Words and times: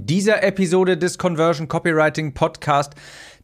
dieser 0.00 0.42
Episode 0.42 0.96
des 0.96 1.18
Conversion 1.18 1.68
Copywriting 1.68 2.34
Podcast 2.34 2.94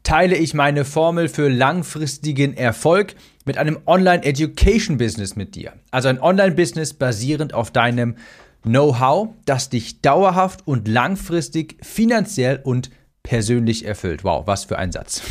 teile 0.03 0.37
ich 0.37 0.55
meine 0.55 0.85
Formel 0.85 1.29
für 1.29 1.49
langfristigen 1.49 2.57
Erfolg 2.57 3.15
mit 3.45 3.59
einem 3.59 3.79
Online 3.87 4.23
Education 4.25 4.99
Business 4.99 5.37
mit 5.37 5.55
dir. 5.55 5.73
Also 5.91 6.09
ein 6.09 6.21
Online 6.21 6.55
Business 6.55 6.95
basierend 6.95 7.55
auf 7.55 7.71
deinem 7.71 8.17
Know-how, 8.63 9.29
das 9.45 9.69
dich 9.69 10.03
dauerhaft 10.03 10.67
und 10.67 10.89
langfristig 10.89 11.77
finanziell 11.83 12.61
und 12.63 12.91
persönlich 13.23 13.85
erfüllt. 13.85 14.25
Wow, 14.25 14.47
was 14.47 14.65
für 14.65 14.79
ein 14.79 14.93
Satz. 14.93 15.23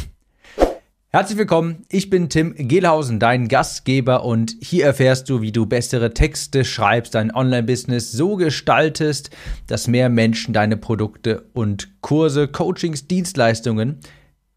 Herzlich 1.16 1.38
willkommen, 1.38 1.86
ich 1.88 2.10
bin 2.10 2.28
Tim 2.28 2.54
Gehlhausen, 2.58 3.22
dein 3.22 3.48
Gastgeber 3.48 4.26
und 4.26 4.54
hier 4.60 4.84
erfährst 4.84 5.30
du, 5.30 5.42
wie 5.42 5.54
du 5.54 5.66
bessere 5.66 6.14
Texte 6.14 6.66
schreibst, 6.66 7.16
dein 7.16 7.34
Online-Business 7.34 8.12
so 8.12 8.36
gestaltest, 8.36 9.30
dass 9.66 9.88
mehr 9.88 10.10
Menschen 10.10 10.54
deine 10.54 10.76
Produkte 10.76 11.46
und 11.54 12.02
Kurse, 12.02 12.50
Coachings, 12.50 13.08
Dienstleistungen 13.08 14.02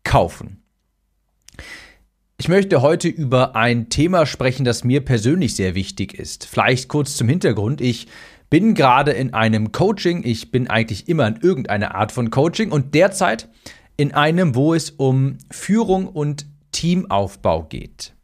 kaufen. 0.02 0.64
Ich 2.38 2.48
möchte 2.48 2.82
heute 2.82 3.06
über 3.06 3.54
ein 3.54 3.88
Thema 3.88 4.26
sprechen, 4.26 4.64
das 4.64 4.82
mir 4.82 5.04
persönlich 5.04 5.54
sehr 5.54 5.76
wichtig 5.76 6.12
ist. 6.12 6.44
Vielleicht 6.44 6.88
kurz 6.88 7.16
zum 7.16 7.28
Hintergrund. 7.28 7.80
Ich 7.80 8.08
bin 8.50 8.74
gerade 8.74 9.12
in 9.12 9.32
einem 9.32 9.70
Coaching. 9.70 10.24
Ich 10.24 10.50
bin 10.50 10.68
eigentlich 10.68 11.08
immer 11.08 11.28
in 11.28 11.36
irgendeiner 11.36 11.94
Art 11.94 12.10
von 12.10 12.30
Coaching 12.30 12.72
und 12.72 12.96
derzeit 12.96 13.48
in 13.98 14.14
einem, 14.14 14.54
wo 14.54 14.72
es 14.72 14.90
um 14.90 15.36
Führung 15.50 16.06
und 16.06 16.46
Teamaufbau 16.72 17.64
geht. 17.64 18.14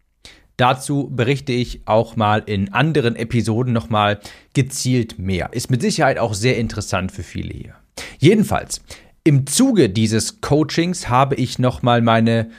Dazu 0.56 1.10
berichte 1.10 1.52
ich 1.52 1.82
auch 1.86 2.14
mal 2.14 2.44
in 2.46 2.72
anderen 2.72 3.16
Episoden 3.16 3.72
nochmal 3.72 4.20
gezielt 4.54 5.18
mehr. 5.18 5.52
Ist 5.52 5.70
mit 5.70 5.82
Sicherheit 5.82 6.18
auch 6.18 6.32
sehr 6.32 6.56
interessant 6.56 7.10
für 7.10 7.24
viele 7.24 7.52
hier. 7.52 7.74
Jedenfalls, 8.18 8.82
im 9.24 9.46
Zuge 9.48 9.90
dieses 9.90 10.40
Coachings 10.40 11.08
habe 11.08 11.34
ich 11.34 11.58
nochmal 11.58 12.02
meine 12.02 12.50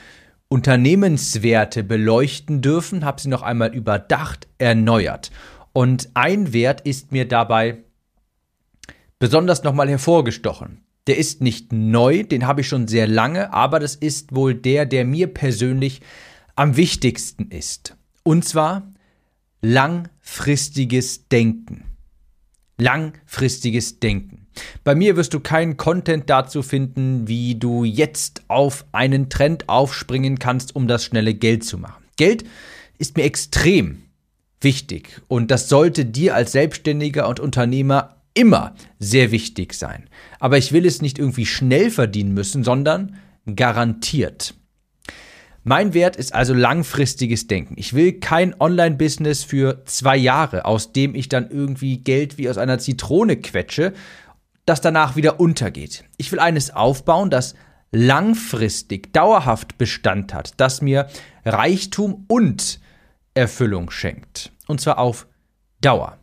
Unternehmenswerte 0.48 1.82
beleuchten 1.82 2.60
dürfen, 2.60 3.04
habe 3.04 3.20
sie 3.20 3.28
noch 3.28 3.42
einmal 3.42 3.74
überdacht, 3.74 4.46
erneuert. 4.58 5.30
Und 5.72 6.10
ein 6.12 6.52
Wert 6.52 6.82
ist 6.82 7.12
mir 7.12 7.26
dabei 7.26 7.78
besonders 9.18 9.62
nochmal 9.62 9.88
hervorgestochen. 9.88 10.85
Der 11.06 11.18
ist 11.18 11.40
nicht 11.40 11.72
neu, 11.72 12.24
den 12.24 12.46
habe 12.46 12.62
ich 12.62 12.68
schon 12.68 12.88
sehr 12.88 13.06
lange, 13.06 13.52
aber 13.52 13.78
das 13.78 13.94
ist 13.94 14.34
wohl 14.34 14.54
der, 14.54 14.86
der 14.86 15.04
mir 15.04 15.28
persönlich 15.28 16.00
am 16.56 16.76
wichtigsten 16.76 17.50
ist. 17.50 17.96
Und 18.22 18.44
zwar 18.44 18.92
langfristiges 19.62 21.28
Denken. 21.28 21.84
Langfristiges 22.78 24.00
Denken. 24.00 24.46
Bei 24.84 24.94
mir 24.94 25.16
wirst 25.16 25.34
du 25.34 25.40
keinen 25.40 25.76
Content 25.76 26.28
dazu 26.28 26.62
finden, 26.62 27.28
wie 27.28 27.54
du 27.54 27.84
jetzt 27.84 28.42
auf 28.48 28.84
einen 28.92 29.28
Trend 29.28 29.68
aufspringen 29.68 30.38
kannst, 30.38 30.74
um 30.74 30.88
das 30.88 31.04
schnelle 31.04 31.34
Geld 31.34 31.64
zu 31.64 31.78
machen. 31.78 32.04
Geld 32.16 32.44
ist 32.98 33.16
mir 33.16 33.24
extrem 33.24 34.02
wichtig 34.60 35.20
und 35.28 35.50
das 35.50 35.68
sollte 35.68 36.04
dir 36.04 36.34
als 36.34 36.52
Selbstständiger 36.52 37.28
und 37.28 37.40
Unternehmer 37.40 38.15
immer 38.36 38.74
sehr 38.98 39.32
wichtig 39.32 39.74
sein. 39.74 40.08
Aber 40.38 40.58
ich 40.58 40.72
will 40.72 40.86
es 40.86 41.02
nicht 41.02 41.18
irgendwie 41.18 41.46
schnell 41.46 41.90
verdienen 41.90 42.34
müssen, 42.34 42.62
sondern 42.62 43.16
garantiert. 43.54 44.54
Mein 45.64 45.94
Wert 45.94 46.14
ist 46.14 46.32
also 46.32 46.54
langfristiges 46.54 47.48
Denken. 47.48 47.74
Ich 47.76 47.92
will 47.92 48.20
kein 48.20 48.54
Online-Business 48.60 49.42
für 49.42 49.84
zwei 49.84 50.16
Jahre, 50.16 50.64
aus 50.64 50.92
dem 50.92 51.16
ich 51.16 51.28
dann 51.28 51.50
irgendwie 51.50 51.98
Geld 51.98 52.38
wie 52.38 52.48
aus 52.48 52.58
einer 52.58 52.78
Zitrone 52.78 53.36
quetsche, 53.36 53.92
das 54.64 54.80
danach 54.80 55.16
wieder 55.16 55.40
untergeht. 55.40 56.04
Ich 56.18 56.30
will 56.30 56.38
eines 56.38 56.70
aufbauen, 56.70 57.30
das 57.30 57.56
langfristig, 57.90 59.12
dauerhaft 59.12 59.78
Bestand 59.78 60.34
hat, 60.34 60.52
das 60.58 60.82
mir 60.82 61.08
Reichtum 61.44 62.26
und 62.28 62.78
Erfüllung 63.34 63.90
schenkt. 63.90 64.52
Und 64.68 64.80
zwar 64.80 64.98
auf 64.98 65.26
Dauer. 65.80 66.18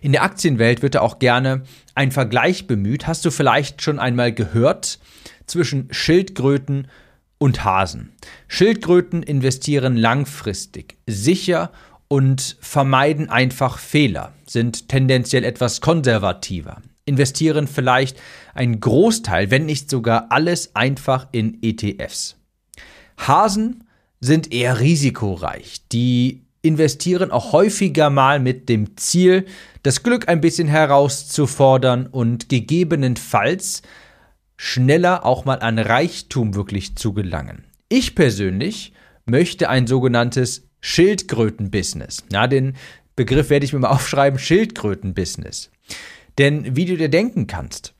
In 0.00 0.12
der 0.12 0.22
Aktienwelt 0.22 0.82
wird 0.82 0.94
da 0.94 1.00
auch 1.00 1.18
gerne 1.18 1.62
ein 1.94 2.12
Vergleich 2.12 2.66
bemüht. 2.66 3.06
Hast 3.06 3.24
du 3.24 3.30
vielleicht 3.30 3.82
schon 3.82 3.98
einmal 3.98 4.32
gehört 4.32 4.98
zwischen 5.46 5.88
Schildkröten 5.90 6.88
und 7.38 7.64
Hasen? 7.64 8.12
Schildkröten 8.48 9.22
investieren 9.22 9.96
langfristig, 9.96 10.96
sicher 11.06 11.72
und 12.08 12.56
vermeiden 12.60 13.30
einfach 13.30 13.78
Fehler, 13.78 14.34
sind 14.46 14.88
tendenziell 14.88 15.44
etwas 15.44 15.80
konservativer, 15.80 16.82
investieren 17.06 17.66
vielleicht 17.66 18.20
einen 18.54 18.80
Großteil, 18.80 19.50
wenn 19.50 19.64
nicht 19.64 19.88
sogar 19.88 20.26
alles 20.30 20.76
einfach 20.76 21.28
in 21.32 21.62
ETFs. 21.62 22.36
Hasen 23.16 23.84
sind 24.20 24.52
eher 24.52 24.78
risikoreich, 24.78 25.88
die 25.90 26.41
investieren 26.62 27.30
auch 27.30 27.52
häufiger 27.52 28.08
mal 28.08 28.38
mit 28.38 28.68
dem 28.68 28.96
Ziel, 28.96 29.46
das 29.82 30.02
Glück 30.02 30.28
ein 30.28 30.40
bisschen 30.40 30.68
herauszufordern 30.68 32.06
und 32.06 32.48
gegebenenfalls 32.48 33.82
schneller 34.56 35.26
auch 35.26 35.44
mal 35.44 35.58
an 35.58 35.78
Reichtum 35.78 36.54
wirklich 36.54 36.96
zu 36.96 37.12
gelangen. 37.12 37.64
Ich 37.88 38.14
persönlich 38.14 38.92
möchte 39.26 39.68
ein 39.68 39.88
sogenanntes 39.88 40.68
Schildkröten-Business. 40.80 42.24
Den 42.30 42.74
Begriff 43.16 43.50
werde 43.50 43.64
ich 43.64 43.72
mir 43.72 43.80
mal 43.80 43.88
aufschreiben, 43.90 44.38
Schildkröten-Business. 44.38 45.70
Denn 46.38 46.76
wie 46.76 46.86
du 46.86 46.96
dir 46.96 47.08
denken 47.08 47.48
kannst, 47.48 47.94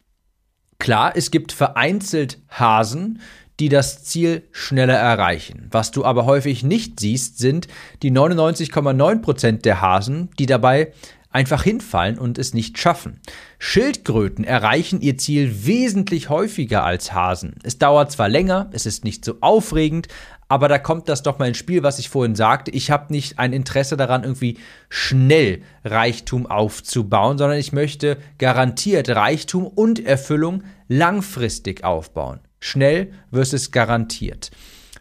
klar, 0.78 1.12
es 1.16 1.30
gibt 1.30 1.52
vereinzelt 1.52 2.38
Hasen, 2.48 3.20
die 3.60 3.68
das 3.68 4.04
Ziel 4.04 4.42
schneller 4.50 4.96
erreichen. 4.96 5.68
Was 5.70 5.90
du 5.90 6.04
aber 6.04 6.24
häufig 6.24 6.62
nicht 6.62 7.00
siehst, 7.00 7.38
sind 7.38 7.68
die 8.02 8.10
99,9% 8.10 9.62
der 9.62 9.80
Hasen, 9.80 10.30
die 10.38 10.46
dabei 10.46 10.92
einfach 11.32 11.62
hinfallen 11.62 12.18
und 12.18 12.38
es 12.38 12.54
nicht 12.54 12.78
schaffen. 12.78 13.20
Schildkröten 13.58 14.44
erreichen 14.44 15.00
ihr 15.00 15.16
Ziel 15.16 15.66
wesentlich 15.66 16.28
häufiger 16.28 16.84
als 16.84 17.12
Hasen. 17.12 17.54
Es 17.62 17.78
dauert 17.78 18.12
zwar 18.12 18.28
länger, 18.28 18.68
es 18.72 18.86
ist 18.86 19.04
nicht 19.04 19.24
so 19.24 19.36
aufregend, 19.40 20.08
aber 20.48 20.68
da 20.68 20.78
kommt 20.78 21.08
das 21.08 21.22
doch 21.22 21.38
mal 21.38 21.48
ins 21.48 21.56
Spiel, 21.56 21.82
was 21.82 21.98
ich 21.98 22.10
vorhin 22.10 22.34
sagte. 22.34 22.70
Ich 22.72 22.90
habe 22.90 23.12
nicht 23.12 23.38
ein 23.38 23.54
Interesse 23.54 23.96
daran, 23.96 24.22
irgendwie 24.22 24.58
schnell 24.90 25.62
Reichtum 25.82 26.46
aufzubauen, 26.46 27.38
sondern 27.38 27.58
ich 27.58 27.72
möchte 27.72 28.18
garantiert 28.36 29.08
Reichtum 29.08 29.66
und 29.66 30.04
Erfüllung 30.04 30.62
langfristig 30.88 31.84
aufbauen. 31.84 32.40
Schnell 32.62 33.12
versus 33.32 33.72
garantiert. 33.72 34.50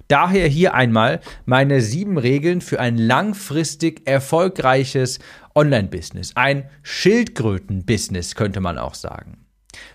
Daher 0.08 0.48
hier 0.48 0.74
einmal 0.74 1.22
meine 1.46 1.80
sieben 1.80 2.18
Regeln 2.18 2.60
für 2.60 2.80
ein 2.80 2.98
langfristig 2.98 4.02
erfolgreiches 4.06 5.20
Online-Business. 5.56 6.32
Ein 6.36 6.70
Schildkröten-Business 6.84 8.36
könnte 8.36 8.62
man 8.62 8.78
auch 8.78 8.96
sagen. 8.96 9.46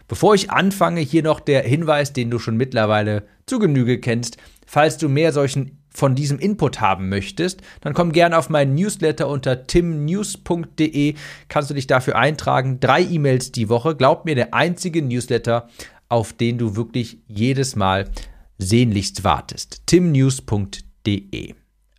Bevor 0.08 0.34
ich 0.34 0.50
anfange, 0.50 1.00
hier 1.00 1.22
noch 1.22 1.40
der 1.40 1.62
Hinweis, 1.64 2.12
den 2.12 2.30
du 2.30 2.38
schon 2.38 2.56
mittlerweile 2.56 3.24
zu 3.46 3.58
Genüge 3.58 4.00
kennst. 4.00 4.38
Falls 4.66 4.96
du 4.96 5.08
mehr 5.08 5.32
solchen 5.32 5.82
von 5.90 6.14
diesem 6.14 6.38
Input 6.38 6.80
haben 6.80 7.08
möchtest, 7.08 7.62
dann 7.80 7.94
komm 7.94 8.12
gerne 8.12 8.36
auf 8.36 8.50
meinen 8.50 8.74
Newsletter 8.74 9.28
unter 9.28 9.66
timnews.de. 9.66 11.14
Kannst 11.48 11.70
du 11.70 11.74
dich 11.74 11.86
dafür 11.86 12.16
eintragen. 12.16 12.80
Drei 12.80 13.02
E-Mails 13.02 13.50
die 13.50 13.68
Woche. 13.68 13.96
Glaub 13.96 14.24
mir, 14.26 14.34
der 14.34 14.52
einzige 14.52 15.02
Newsletter, 15.02 15.68
auf 16.08 16.32
den 16.32 16.58
du 16.58 16.76
wirklich 16.76 17.18
jedes 17.26 17.76
Mal 17.76 18.10
sehnlichst 18.58 19.24
wartest. 19.24 19.82
timnews.de. 19.86 21.54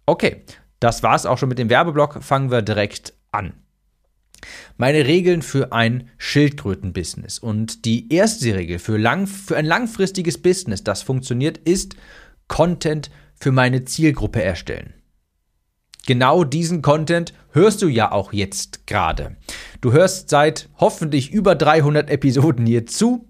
Okay, 0.05 0.43
das 0.79 1.03
war's 1.03 1.25
auch 1.25 1.37
schon 1.37 1.49
mit 1.49 1.59
dem 1.59 1.69
Werbeblock. 1.69 2.23
Fangen 2.23 2.51
wir 2.51 2.61
direkt 2.61 3.13
an. 3.31 3.53
Meine 4.77 5.05
Regeln 5.05 5.41
für 5.41 5.71
ein 5.71 6.09
Schildkrötenbusiness. 6.17 7.39
Und 7.39 7.85
die 7.85 8.13
erste 8.13 8.55
Regel 8.55 8.79
für, 8.79 8.97
lang, 8.97 9.27
für 9.27 9.57
ein 9.57 9.65
langfristiges 9.65 10.41
Business, 10.41 10.83
das 10.83 11.01
funktioniert, 11.01 11.57
ist 11.57 11.95
Content 12.47 13.09
für 13.35 13.51
meine 13.51 13.85
Zielgruppe 13.85 14.41
erstellen. 14.41 14.93
Genau 16.05 16.45
diesen 16.45 16.81
Content 16.81 17.33
hörst 17.51 17.81
du 17.81 17.87
ja 17.87 18.11
auch 18.11 18.31
jetzt 18.31 18.87
gerade. 18.87 19.35
Du 19.81 19.91
hörst 19.91 20.29
seit 20.29 20.69
hoffentlich 20.77 21.31
über 21.31 21.53
300 21.53 22.09
Episoden 22.09 22.65
hier 22.65 22.85
zu 22.85 23.27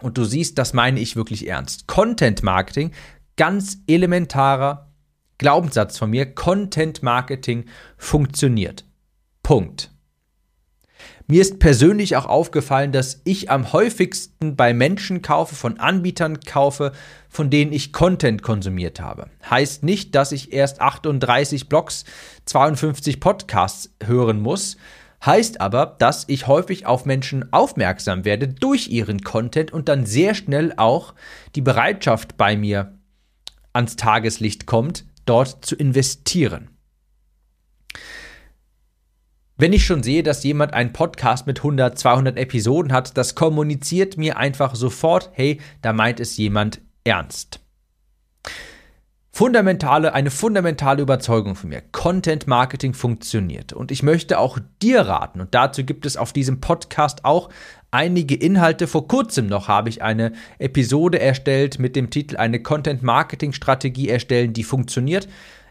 und 0.00 0.18
du 0.18 0.24
siehst, 0.24 0.58
das 0.58 0.72
meine 0.72 1.00
ich 1.00 1.16
wirklich 1.16 1.46
ernst. 1.46 1.86
Content 1.86 2.42
Marketing, 2.42 2.92
ganz 3.36 3.78
elementarer 3.86 4.90
Glaubenssatz 5.38 5.98
von 5.98 6.10
mir, 6.10 6.34
Content 6.34 7.02
Marketing 7.02 7.64
funktioniert. 7.96 8.84
Punkt. 9.42 9.90
Mir 11.26 11.40
ist 11.40 11.58
persönlich 11.58 12.16
auch 12.16 12.26
aufgefallen, 12.26 12.92
dass 12.92 13.22
ich 13.24 13.50
am 13.50 13.72
häufigsten 13.72 14.56
bei 14.56 14.74
Menschen 14.74 15.22
kaufe, 15.22 15.54
von 15.54 15.80
Anbietern 15.80 16.40
kaufe, 16.40 16.92
von 17.30 17.48
denen 17.48 17.72
ich 17.72 17.94
Content 17.94 18.42
konsumiert 18.42 19.00
habe. 19.00 19.30
Heißt 19.48 19.84
nicht, 19.84 20.14
dass 20.14 20.32
ich 20.32 20.52
erst 20.52 20.82
38 20.82 21.70
Blogs, 21.70 22.04
52 22.44 23.20
Podcasts 23.20 23.90
hören 24.02 24.40
muss, 24.40 24.76
Heißt 25.24 25.60
aber, 25.60 25.96
dass 25.98 26.24
ich 26.28 26.46
häufig 26.46 26.84
auf 26.84 27.06
Menschen 27.06 27.50
aufmerksam 27.52 28.24
werde 28.24 28.48
durch 28.48 28.88
ihren 28.88 29.22
Content 29.22 29.72
und 29.72 29.88
dann 29.88 30.04
sehr 30.04 30.34
schnell 30.34 30.74
auch 30.76 31.14
die 31.54 31.62
Bereitschaft 31.62 32.36
bei 32.36 32.56
mir 32.56 32.98
ans 33.72 33.96
Tageslicht 33.96 34.66
kommt, 34.66 35.06
dort 35.24 35.64
zu 35.64 35.76
investieren. 35.76 36.68
Wenn 39.56 39.72
ich 39.72 39.86
schon 39.86 40.02
sehe, 40.02 40.22
dass 40.22 40.44
jemand 40.44 40.74
einen 40.74 40.92
Podcast 40.92 41.46
mit 41.46 41.58
100, 41.58 41.98
200 41.98 42.36
Episoden 42.36 42.92
hat, 42.92 43.16
das 43.16 43.34
kommuniziert 43.34 44.16
mir 44.18 44.36
einfach 44.36 44.74
sofort, 44.74 45.30
hey, 45.32 45.60
da 45.80 45.92
meint 45.92 46.20
es 46.20 46.36
jemand 46.36 46.80
ernst. 47.04 47.60
Fundamentale, 49.36 50.14
eine 50.14 50.30
fundamentale 50.30 51.02
Überzeugung 51.02 51.56
von 51.56 51.70
mir. 51.70 51.82
Content 51.90 52.46
Marketing 52.46 52.94
funktioniert. 52.94 53.72
Und 53.72 53.90
ich 53.90 54.04
möchte 54.04 54.38
auch 54.38 54.60
dir 54.80 55.00
raten, 55.00 55.40
und 55.40 55.56
dazu 55.56 55.82
gibt 55.82 56.06
es 56.06 56.16
auf 56.16 56.32
diesem 56.32 56.60
Podcast 56.60 57.24
auch 57.24 57.48
einige 57.90 58.36
Inhalte. 58.36 58.86
Vor 58.86 59.08
kurzem 59.08 59.48
noch 59.48 59.66
habe 59.66 59.88
ich 59.88 60.02
eine 60.02 60.34
Episode 60.60 61.18
erstellt 61.18 61.80
mit 61.80 61.96
dem 61.96 62.10
Titel 62.10 62.36
Eine 62.36 62.62
Content 62.62 63.02
Marketing 63.02 63.52
Strategie 63.52 64.08
erstellen, 64.08 64.52
die 64.52 64.62
funktioniert. 64.62 65.26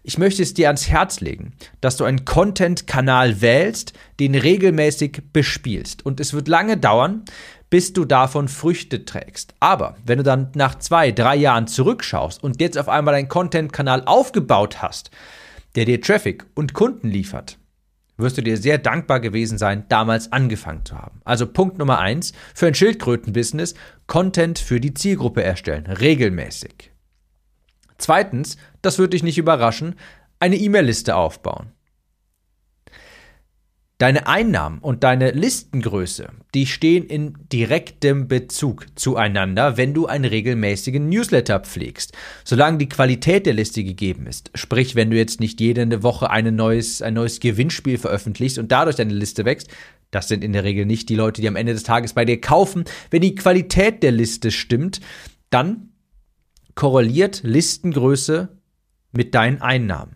Ich 0.05 0.17
möchte 0.17 0.43
es 0.43 0.53
dir 0.53 0.67
ans 0.67 0.89
Herz 0.89 1.21
legen, 1.21 1.53
dass 1.79 1.95
du 1.95 2.03
einen 2.03 2.25
Content-Kanal 2.25 3.39
wählst, 3.39 3.93
den 4.19 4.35
regelmäßig 4.35 5.21
bespielst. 5.31 6.05
Und 6.05 6.19
es 6.19 6.33
wird 6.33 6.49
lange 6.49 6.75
dauern, 6.75 7.23
bis 7.73 7.91
du 7.91 8.05
davon 8.05 8.49
Früchte 8.49 9.03
trägst. 9.03 9.55
Aber 9.59 9.95
wenn 10.05 10.19
du 10.19 10.23
dann 10.23 10.51
nach 10.53 10.77
zwei, 10.77 11.11
drei 11.11 11.35
Jahren 11.35 11.65
zurückschaust 11.65 12.43
und 12.43 12.61
jetzt 12.61 12.77
auf 12.77 12.87
einmal 12.87 13.15
einen 13.15 13.29
Content-Kanal 13.29 14.03
aufgebaut 14.05 14.83
hast, 14.83 15.09
der 15.75 15.85
dir 15.85 15.99
Traffic 15.99 16.45
und 16.53 16.75
Kunden 16.75 17.09
liefert, 17.09 17.57
wirst 18.15 18.37
du 18.37 18.43
dir 18.43 18.57
sehr 18.57 18.77
dankbar 18.77 19.21
gewesen 19.21 19.57
sein, 19.57 19.85
damals 19.89 20.31
angefangen 20.31 20.85
zu 20.85 20.99
haben. 20.99 21.19
Also 21.23 21.47
Punkt 21.47 21.79
Nummer 21.79 21.97
eins 21.97 22.33
für 22.53 22.67
ein 22.67 22.75
Schildkröten-Business, 22.75 23.73
Content 24.05 24.59
für 24.59 24.79
die 24.79 24.93
Zielgruppe 24.93 25.41
erstellen, 25.41 25.87
regelmäßig. 25.87 26.91
Zweitens, 27.97 28.57
das 28.83 28.99
wird 28.99 29.13
dich 29.13 29.23
nicht 29.23 29.39
überraschen, 29.39 29.95
eine 30.39 30.57
E-Mail-Liste 30.57 31.15
aufbauen. 31.15 31.71
Deine 33.99 34.27
Einnahmen 34.27 34.79
und 34.79 35.03
deine 35.03 35.31
Listengröße, 35.31 36.27
die 36.55 36.65
stehen 36.65 37.05
in 37.05 37.35
direktem 37.53 38.27
Bezug 38.27 38.87
zueinander, 38.95 39.77
wenn 39.77 39.93
du 39.93 40.07
einen 40.07 40.25
regelmäßigen 40.25 41.07
Newsletter 41.07 41.59
pflegst. 41.59 42.11
Solange 42.43 42.79
die 42.79 42.89
Qualität 42.89 43.45
der 43.45 43.53
Liste 43.53 43.83
gegeben 43.83 44.25
ist, 44.25 44.51
sprich, 44.55 44.95
wenn 44.95 45.11
du 45.11 45.15
jetzt 45.17 45.39
nicht 45.39 45.61
jede 45.61 46.03
Woche 46.03 46.29
ein 46.29 46.55
neues, 46.55 47.01
ein 47.01 47.13
neues 47.13 47.39
Gewinnspiel 47.39 47.97
veröffentlichst 47.97 48.57
und 48.57 48.71
dadurch 48.71 48.95
deine 48.95 49.13
Liste 49.13 49.45
wächst, 49.45 49.69
das 50.09 50.27
sind 50.27 50.43
in 50.43 50.53
der 50.53 50.63
Regel 50.63 50.85
nicht 50.85 51.09
die 51.09 51.15
Leute, 51.15 51.41
die 51.41 51.47
am 51.47 51.55
Ende 51.55 51.73
des 51.73 51.83
Tages 51.83 52.13
bei 52.13 52.25
dir 52.25 52.41
kaufen. 52.41 52.85
Wenn 53.09 53.21
die 53.21 53.35
Qualität 53.35 54.03
der 54.03 54.11
Liste 54.11 54.51
stimmt, 54.51 55.01
dann 55.49 55.89
korreliert 56.75 57.41
Listengröße 57.43 58.49
mit 59.11 59.33
deinen 59.35 59.61
Einnahmen. 59.61 60.12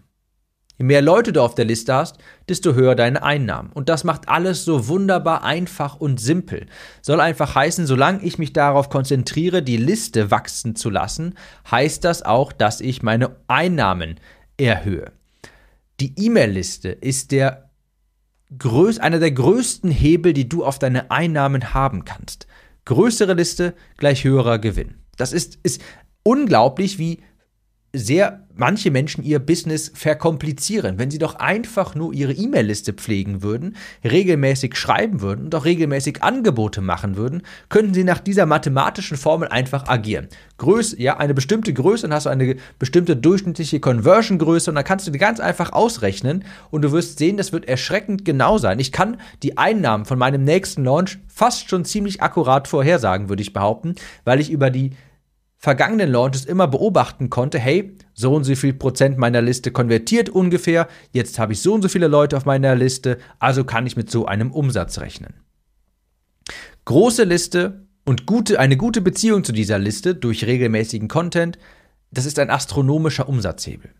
Je 0.77 0.85
mehr 0.85 1.01
Leute 1.01 1.33
du 1.33 1.41
auf 1.41 1.55
der 1.55 1.65
Liste 1.65 1.93
hast, 1.93 2.17
desto 2.47 2.73
höher 2.73 2.93
deine 2.93 3.23
Einnahmen. 3.23 3.71
Und 3.73 3.89
das 3.89 4.03
macht 4.03 4.29
alles 4.29 4.63
so 4.63 4.87
wunderbar 4.87 5.43
einfach 5.43 5.95
und 5.95 6.19
simpel. 6.19 6.67
Soll 7.01 7.19
einfach 7.19 7.55
heißen, 7.55 7.87
solange 7.87 8.23
ich 8.23 8.37
mich 8.37 8.53
darauf 8.53 8.89
konzentriere, 8.89 9.63
die 9.63 9.77
Liste 9.77 10.29
wachsen 10.29 10.75
zu 10.75 10.89
lassen, 10.89 11.33
heißt 11.69 12.03
das 12.03 12.21
auch, 12.21 12.51
dass 12.51 12.79
ich 12.79 13.01
meine 13.01 13.35
Einnahmen 13.47 14.19
erhöhe. 14.57 15.11
Die 15.99 16.13
E-Mail-Liste 16.15 16.89
ist 16.89 17.31
der 17.31 17.71
größ, 18.55 18.99
einer 18.99 19.19
der 19.19 19.31
größten 19.31 19.89
Hebel, 19.89 20.33
die 20.33 20.47
du 20.47 20.63
auf 20.63 20.77
deine 20.77 21.09
Einnahmen 21.09 21.73
haben 21.73 22.05
kannst. 22.05 22.45
Größere 22.85 23.33
Liste 23.33 23.73
gleich 23.97 24.23
höherer 24.23 24.59
Gewinn. 24.59 24.95
Das 25.17 25.33
ist, 25.33 25.57
ist 25.63 25.81
unglaublich, 26.21 26.99
wie 26.99 27.23
sehr 27.97 28.47
manche 28.57 28.91
Menschen 28.91 29.23
ihr 29.23 29.39
Business 29.39 29.91
verkomplizieren. 29.93 30.97
Wenn 30.97 31.11
sie 31.11 31.19
doch 31.19 31.35
einfach 31.35 31.95
nur 31.95 32.13
ihre 32.13 32.33
E-Mail-Liste 32.33 32.93
pflegen 32.93 33.43
würden, 33.43 33.75
regelmäßig 34.03 34.75
schreiben 34.75 35.21
würden 35.21 35.45
und 35.45 35.55
auch 35.55 35.65
regelmäßig 35.65 36.23
Angebote 36.23 36.81
machen 36.81 37.15
würden, 37.15 37.43
könnten 37.69 37.93
sie 37.93 38.03
nach 38.03 38.19
dieser 38.19 38.45
mathematischen 38.45 39.17
Formel 39.17 39.47
einfach 39.47 39.87
agieren. 39.87 40.27
Größe, 40.57 40.99
ja, 41.01 41.17
eine 41.17 41.33
bestimmte 41.33 41.73
Größe, 41.73 42.03
dann 42.03 42.13
hast 42.13 42.25
du 42.25 42.29
eine 42.29 42.55
bestimmte 42.79 43.15
durchschnittliche 43.15 43.79
Conversion-Größe 43.79 44.71
und 44.71 44.75
dann 44.75 44.83
kannst 44.83 45.07
du 45.07 45.11
die 45.11 45.19
ganz 45.19 45.39
einfach 45.39 45.71
ausrechnen 45.71 46.43
und 46.71 46.81
du 46.81 46.91
wirst 46.91 47.19
sehen, 47.19 47.37
das 47.37 47.53
wird 47.53 47.67
erschreckend 47.67 48.25
genau 48.25 48.57
sein. 48.57 48.79
Ich 48.79 48.91
kann 48.91 49.17
die 49.43 49.57
Einnahmen 49.57 50.05
von 50.05 50.17
meinem 50.17 50.43
nächsten 50.43 50.83
Launch 50.83 51.19
fast 51.27 51.69
schon 51.69 51.85
ziemlich 51.85 52.21
akkurat 52.21 52.67
vorhersagen, 52.67 53.29
würde 53.29 53.43
ich 53.43 53.53
behaupten, 53.53 53.95
weil 54.25 54.39
ich 54.39 54.49
über 54.49 54.71
die 54.71 54.91
vergangenen 55.57 56.11
Launches 56.11 56.45
immer 56.45 56.67
beobachten 56.67 57.29
konnte, 57.29 57.59
hey, 57.59 57.95
so 58.13 58.33
und 58.33 58.43
so 58.43 58.55
viel 58.55 58.73
Prozent 58.73 59.17
meiner 59.17 59.41
Liste 59.41 59.71
konvertiert 59.71 60.29
ungefähr, 60.29 60.87
jetzt 61.11 61.39
habe 61.39 61.53
ich 61.53 61.61
so 61.61 61.73
und 61.73 61.81
so 61.81 61.89
viele 61.89 62.07
Leute 62.07 62.37
auf 62.37 62.45
meiner 62.45 62.75
Liste, 62.75 63.17
also 63.39 63.63
kann 63.63 63.87
ich 63.87 63.97
mit 63.97 64.11
so 64.11 64.25
einem 64.25 64.51
Umsatz 64.51 64.99
rechnen. 64.99 65.33
Große 66.85 67.23
Liste 67.23 67.87
und 68.05 68.25
gute, 68.25 68.59
eine 68.59 68.77
gute 68.77 69.01
Beziehung 69.01 69.43
zu 69.43 69.51
dieser 69.51 69.79
Liste 69.79 70.15
durch 70.15 70.45
regelmäßigen 70.45 71.07
Content, 71.07 71.57
das 72.11 72.25
ist 72.25 72.39
ein 72.39 72.49
astronomischer 72.49 73.27
Umsatzhebel. 73.27 73.91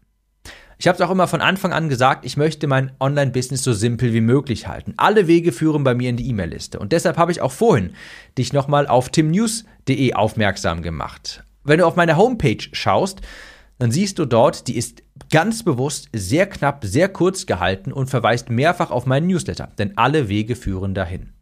Ich 0.79 0.87
habe 0.87 0.95
es 0.95 1.01
auch 1.01 1.09
immer 1.09 1.27
von 1.27 1.41
Anfang 1.41 1.73
an 1.73 1.89
gesagt, 1.89 2.23
ich 2.23 2.37
möchte 2.37 2.67
mein 2.67 2.91
Online-Business 2.99 3.63
so 3.63 3.73
simpel 3.73 4.13
wie 4.13 4.21
möglich 4.21 4.67
halten. 4.67 4.93
Alle 4.97 5.25
Wege 5.27 5.51
führen 5.51 5.83
bei 5.83 5.95
mir 5.95 6.11
in 6.11 6.17
die 6.17 6.29
E-Mail-Liste. 6.29 6.77
Und 6.77 6.91
deshalb 6.91 7.17
habe 7.17 7.31
ich 7.31 7.41
auch 7.41 7.51
vorhin 7.51 7.93
dich 8.37 8.53
nochmal 8.53 8.85
auf 8.85 9.09
timnews.de 9.09 10.13
aufmerksam 10.13 10.83
gemacht. 10.83 11.43
Wenn 11.67 11.79
du 11.79 11.85
auf 11.85 11.95
meine 11.95 12.17
Homepage 12.17 12.63
schaust, 12.71 13.21
dann 13.77 13.91
siehst 13.91 14.17
du 14.17 14.25
dort, 14.25 14.67
die 14.67 14.77
ist 14.77 15.03
ganz 15.29 15.63
bewusst 15.63 16.09
sehr 16.13 16.47
knapp, 16.47 16.83
sehr 16.85 17.09
kurz 17.09 17.45
gehalten 17.45 17.91
und 17.91 18.09
verweist 18.09 18.49
mehrfach 18.49 18.89
auf 18.89 19.05
meinen 19.05 19.27
Newsletter, 19.27 19.69
denn 19.77 19.97
alle 19.97 20.29
Wege 20.29 20.55
führen 20.55 20.95
dahin. 20.95 21.33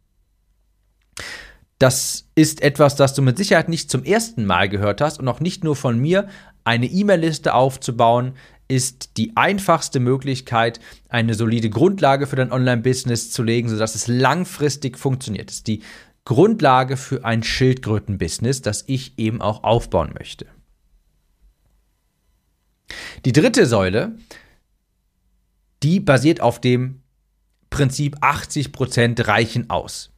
Das 1.78 2.28
ist 2.34 2.62
etwas, 2.62 2.96
das 2.96 3.14
du 3.14 3.22
mit 3.22 3.36
Sicherheit 3.36 3.68
nicht 3.68 3.90
zum 3.90 4.02
ersten 4.02 4.46
Mal 4.46 4.68
gehört 4.68 5.00
hast 5.00 5.18
und 5.18 5.28
auch 5.28 5.40
nicht 5.40 5.62
nur 5.62 5.76
von 5.76 5.98
mir. 5.98 6.28
Eine 6.64 6.86
E-Mail-Liste 6.86 7.54
aufzubauen 7.54 8.32
ist 8.68 9.16
die 9.16 9.36
einfachste 9.36 10.00
Möglichkeit, 10.00 10.80
eine 11.08 11.34
solide 11.34 11.70
Grundlage 11.70 12.26
für 12.26 12.36
dein 12.36 12.50
Online-Business 12.50 13.30
zu 13.30 13.42
legen, 13.42 13.68
sodass 13.68 13.94
es 13.94 14.08
langfristig 14.08 14.98
funktioniert. 14.98 15.50
Das 15.50 15.56
ist 15.56 15.66
die 15.68 15.82
Grundlage 16.26 16.96
für 16.96 17.24
ein 17.24 17.42
Schildkröten-Business, 17.42 18.60
das 18.60 18.84
ich 18.88 19.18
eben 19.18 19.40
auch 19.40 19.64
aufbauen 19.64 20.12
möchte. 20.18 20.46
Die 23.24 23.32
dritte 23.32 23.64
Säule, 23.64 24.16
die 25.82 26.00
basiert 26.00 26.40
auf 26.40 26.60
dem 26.60 27.00
Prinzip 27.70 28.16
80% 28.18 29.26
reichen 29.26 29.70
aus. 29.70 30.10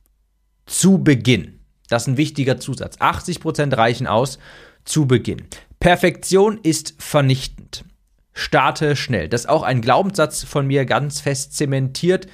Zu 0.67 0.99
Beginn. 0.99 1.61
Das 1.88 2.03
ist 2.03 2.09
ein 2.09 2.17
wichtiger 2.17 2.59
Zusatz. 2.59 2.97
80% 2.97 3.77
reichen 3.77 4.07
aus 4.07 4.38
zu 4.85 5.07
Beginn. 5.07 5.47
Perfektion 5.79 6.59
ist 6.62 6.95
vernichtend. 6.99 7.85
Starte 8.33 8.97
schnell. 8.97 9.29
Das 9.29 9.43
ist 9.43 9.49
auch 9.49 9.62
ein 9.62 9.83
Glaubenssatz 9.83 10.45
von 10.45 10.67
mir 10.67 10.87
ganz 10.87 11.21
fest 11.21 11.55
zementiert. 11.55 12.29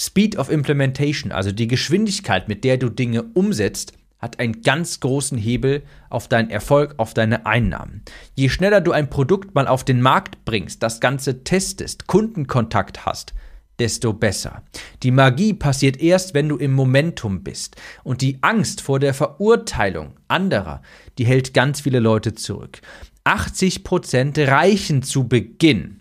Speed 0.00 0.38
of 0.38 0.48
Implementation, 0.48 1.32
also 1.32 1.50
die 1.50 1.66
Geschwindigkeit, 1.66 2.46
mit 2.46 2.62
der 2.62 2.76
du 2.76 2.88
Dinge 2.88 3.24
umsetzt, 3.34 3.94
hat 4.20 4.38
einen 4.38 4.62
ganz 4.62 5.00
großen 5.00 5.36
Hebel 5.36 5.82
auf 6.08 6.28
deinen 6.28 6.50
Erfolg, 6.50 6.94
auf 6.98 7.14
deine 7.14 7.46
Einnahmen. 7.46 8.02
Je 8.36 8.48
schneller 8.48 8.80
du 8.80 8.92
ein 8.92 9.10
Produkt 9.10 9.56
mal 9.56 9.66
auf 9.66 9.82
den 9.82 10.00
Markt 10.00 10.44
bringst, 10.44 10.84
das 10.84 11.00
Ganze 11.00 11.42
testest, 11.42 12.06
Kundenkontakt 12.06 13.06
hast, 13.06 13.34
desto 13.80 14.12
besser. 14.12 14.62
Die 15.02 15.10
Magie 15.10 15.52
passiert 15.52 16.00
erst, 16.00 16.32
wenn 16.32 16.48
du 16.48 16.58
im 16.58 16.74
Momentum 16.74 17.42
bist. 17.42 17.74
Und 18.04 18.22
die 18.22 18.38
Angst 18.40 18.80
vor 18.80 19.00
der 19.00 19.14
Verurteilung 19.14 20.12
anderer, 20.28 20.80
die 21.18 21.26
hält 21.26 21.54
ganz 21.54 21.80
viele 21.80 21.98
Leute 21.98 22.34
zurück. 22.34 22.82
80% 23.24 24.46
reichen 24.46 25.02
zu 25.02 25.26
Beginn. 25.26 25.97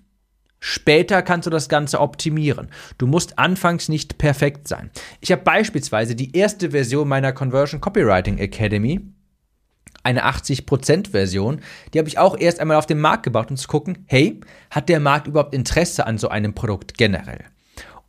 Später 0.60 1.22
kannst 1.22 1.46
du 1.46 1.50
das 1.50 1.70
Ganze 1.70 2.00
optimieren. 2.00 2.70
Du 2.98 3.08
musst 3.08 3.38
anfangs 3.38 3.90
nicht 3.90 4.18
perfekt 4.18 4.68
sein. 4.68 4.90
Ich 5.22 5.32
habe 5.32 5.44
beispielsweise 5.44 6.16
die 6.16 6.36
erste 6.36 6.72
Version 6.72 7.08
meiner 7.08 7.32
Conversion 7.32 7.80
Copywriting 7.80 8.38
Academy, 8.40 9.02
eine 10.04 10.26
80% 10.26 11.12
Version, 11.12 11.62
die 11.94 12.00
habe 12.00 12.08
ich 12.08 12.18
auch 12.18 12.38
erst 12.38 12.60
einmal 12.60 12.78
auf 12.78 12.86
den 12.86 13.00
Markt 13.00 13.24
gebaut, 13.24 13.52
um 13.52 13.58
zu 13.58 13.68
gucken, 13.68 14.06
hey, 14.08 14.40
hat 14.72 14.90
der 14.90 15.00
Markt 15.00 15.28
überhaupt 15.28 15.54
Interesse 15.54 16.08
an 16.08 16.18
so 16.18 16.30
einem 16.30 16.54
Produkt 16.54 16.98
generell? 16.98 17.46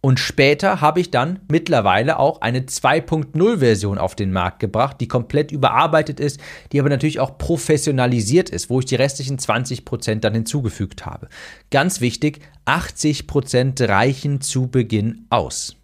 Und 0.01 0.21
später 0.21 0.81
habe 0.81 1.01
ich 1.01 1.11
dann 1.11 1.41
mittlerweile 1.51 2.21
auch 2.21 2.41
eine 2.41 2.61
2.0-Version 2.61 3.99
auf 3.99 4.15
den 4.15 4.31
Markt 4.31 4.61
gebracht, 4.61 5.01
die 5.01 5.09
komplett 5.09 5.51
überarbeitet 5.51 6.21
ist, 6.21 6.39
die 6.71 6.79
aber 6.79 6.89
natürlich 6.89 7.19
auch 7.19 7.37
professionalisiert 7.37 8.49
ist, 8.49 8.71
wo 8.71 8.79
ich 8.79 8.87
die 8.87 8.95
restlichen 8.95 9.39
20% 9.39 10.21
dann 10.21 10.35
hinzugefügt 10.35 11.05
habe. 11.05 11.29
Ganz 11.73 12.01
wichtig, 12.01 12.41
80% 12.67 13.89
reichen 13.89 14.41
zu 14.41 14.69
Beginn 14.69 15.27
aus. 15.31 15.75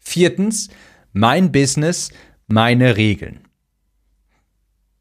Viertens, 0.00 0.68
mein 1.12 1.52
Business, 1.52 2.10
meine 2.48 2.96
Regeln. 2.96 3.40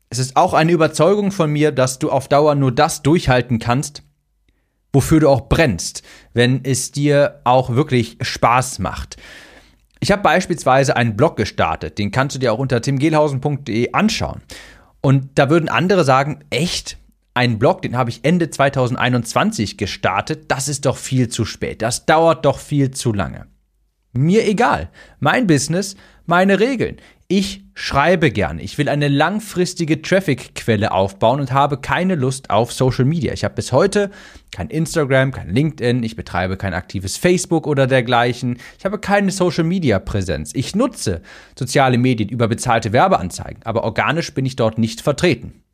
Es 0.09 0.19
ist 0.19 0.37
auch 0.37 0.53
eine 0.53 0.71
Überzeugung 0.71 1.31
von 1.31 1.51
mir, 1.51 1.71
dass 1.71 1.97
du 1.97 2.11
auf 2.11 2.27
Dauer 2.27 2.53
nur 2.53 2.71
das 2.71 3.01
durchhalten 3.01 3.57
kannst, 3.57 4.03
wofür 4.95 5.19
du 5.19 5.29
auch 5.29 5.49
brennst, 5.49 6.01
wenn 6.33 6.63
es 6.63 6.91
dir 6.91 7.41
auch 7.43 7.75
wirklich 7.75 8.17
Spaß 8.21 8.79
macht. 8.79 9.17
Ich 9.99 10.11
habe 10.11 10.23
beispielsweise 10.23 10.95
einen 10.95 11.17
Blog 11.17 11.35
gestartet, 11.35 11.97
den 11.97 12.11
kannst 12.11 12.35
du 12.35 12.39
dir 12.39 12.53
auch 12.53 12.59
unter 12.59 12.81
timgehlhausen.de 12.81 13.91
anschauen. 13.91 14.41
Und 15.01 15.37
da 15.37 15.49
würden 15.49 15.69
andere 15.69 16.03
sagen, 16.05 16.45
echt? 16.49 16.97
Ein 17.33 17.59
Blog, 17.59 17.81
den 17.81 17.97
habe 17.97 18.09
ich 18.09 18.21
Ende 18.23 18.49
2021 18.49 19.77
gestartet, 19.77 20.45
das 20.47 20.69
ist 20.69 20.85
doch 20.85 20.95
viel 20.95 21.27
zu 21.27 21.43
spät, 21.43 21.81
das 21.81 22.05
dauert 22.05 22.45
doch 22.45 22.59
viel 22.59 22.91
zu 22.91 23.11
lange. 23.11 23.47
Mir 24.13 24.47
egal. 24.47 24.89
Mein 25.19 25.45
Business, 25.45 25.97
meine 26.25 26.61
Regeln. 26.61 26.95
Ich 27.27 27.63
schreibe 27.73 28.29
gern. 28.29 28.59
Ich 28.59 28.77
will 28.77 28.87
eine 28.87 29.07
langfristige 29.07 29.99
Traffic-Quelle 29.99 30.91
aufbauen 30.91 31.39
und 31.39 31.51
habe 31.51 31.77
keine 31.77 32.13
Lust 32.13 32.51
auf 32.51 32.71
Social 32.71 33.05
Media. 33.05 33.33
Ich 33.33 33.43
habe 33.43 33.55
bis 33.55 33.71
heute 33.71 34.11
kein 34.51 34.69
Instagram, 34.69 35.31
kein 35.31 35.49
LinkedIn, 35.49 36.03
ich 36.03 36.15
betreibe 36.15 36.55
kein 36.55 36.75
aktives 36.75 37.17
Facebook 37.17 37.65
oder 37.65 37.87
dergleichen. 37.87 38.59
Ich 38.77 38.85
habe 38.85 38.99
keine 38.99 39.31
Social 39.31 39.63
Media 39.63 39.97
Präsenz. 39.97 40.51
Ich 40.53 40.75
nutze 40.75 41.23
soziale 41.57 41.97
Medien 41.97 42.29
über 42.29 42.47
bezahlte 42.47 42.93
Werbeanzeigen, 42.93 43.63
aber 43.63 43.85
organisch 43.85 44.31
bin 44.35 44.45
ich 44.45 44.55
dort 44.55 44.77
nicht 44.77 45.01
vertreten. 45.01 45.64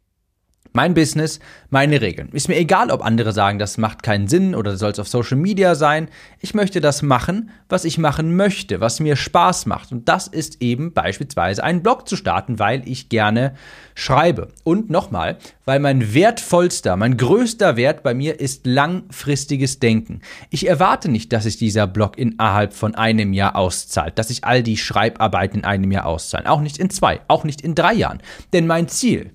Mein 0.73 0.93
Business, 0.93 1.41
meine 1.69 1.99
Regeln. 1.99 2.29
Ist 2.31 2.47
mir 2.47 2.57
egal, 2.57 2.91
ob 2.91 3.03
andere 3.03 3.33
sagen, 3.33 3.59
das 3.59 3.77
macht 3.77 4.03
keinen 4.03 4.29
Sinn 4.29 4.55
oder 4.55 4.77
soll 4.77 4.91
es 4.91 4.99
auf 4.99 5.09
Social 5.09 5.35
Media 5.35 5.75
sein. 5.75 6.07
Ich 6.39 6.53
möchte 6.53 6.79
das 6.79 7.01
machen, 7.01 7.49
was 7.67 7.83
ich 7.83 7.97
machen 7.97 8.37
möchte, 8.37 8.79
was 8.79 9.01
mir 9.01 9.17
Spaß 9.17 9.65
macht. 9.65 9.91
Und 9.91 10.07
das 10.07 10.27
ist 10.27 10.61
eben 10.61 10.93
beispielsweise 10.93 11.61
einen 11.61 11.83
Blog 11.83 12.07
zu 12.07 12.15
starten, 12.15 12.57
weil 12.57 12.87
ich 12.87 13.09
gerne 13.09 13.53
schreibe. 13.95 14.47
Und 14.63 14.89
nochmal, 14.89 15.37
weil 15.65 15.79
mein 15.79 16.13
wertvollster, 16.13 16.95
mein 16.95 17.17
größter 17.17 17.75
Wert 17.75 18.01
bei 18.01 18.13
mir 18.13 18.39
ist 18.39 18.65
langfristiges 18.65 19.79
Denken. 19.79 20.21
Ich 20.51 20.69
erwarte 20.69 21.11
nicht, 21.11 21.33
dass 21.33 21.43
sich 21.43 21.57
dieser 21.57 21.85
Blog 21.85 22.17
innerhalb 22.17 22.73
von 22.73 22.95
einem 22.95 23.33
Jahr 23.33 23.57
auszahlt, 23.57 24.17
dass 24.17 24.29
sich 24.29 24.45
all 24.45 24.63
die 24.63 24.77
Schreibarbeiten 24.77 25.59
in 25.59 25.65
einem 25.65 25.91
Jahr 25.91 26.05
auszahlen. 26.05 26.47
Auch 26.47 26.61
nicht 26.61 26.77
in 26.77 26.89
zwei, 26.89 27.19
auch 27.27 27.43
nicht 27.43 27.59
in 27.59 27.75
drei 27.75 27.93
Jahren. 27.93 28.21
Denn 28.53 28.67
mein 28.67 28.87
Ziel, 28.87 29.31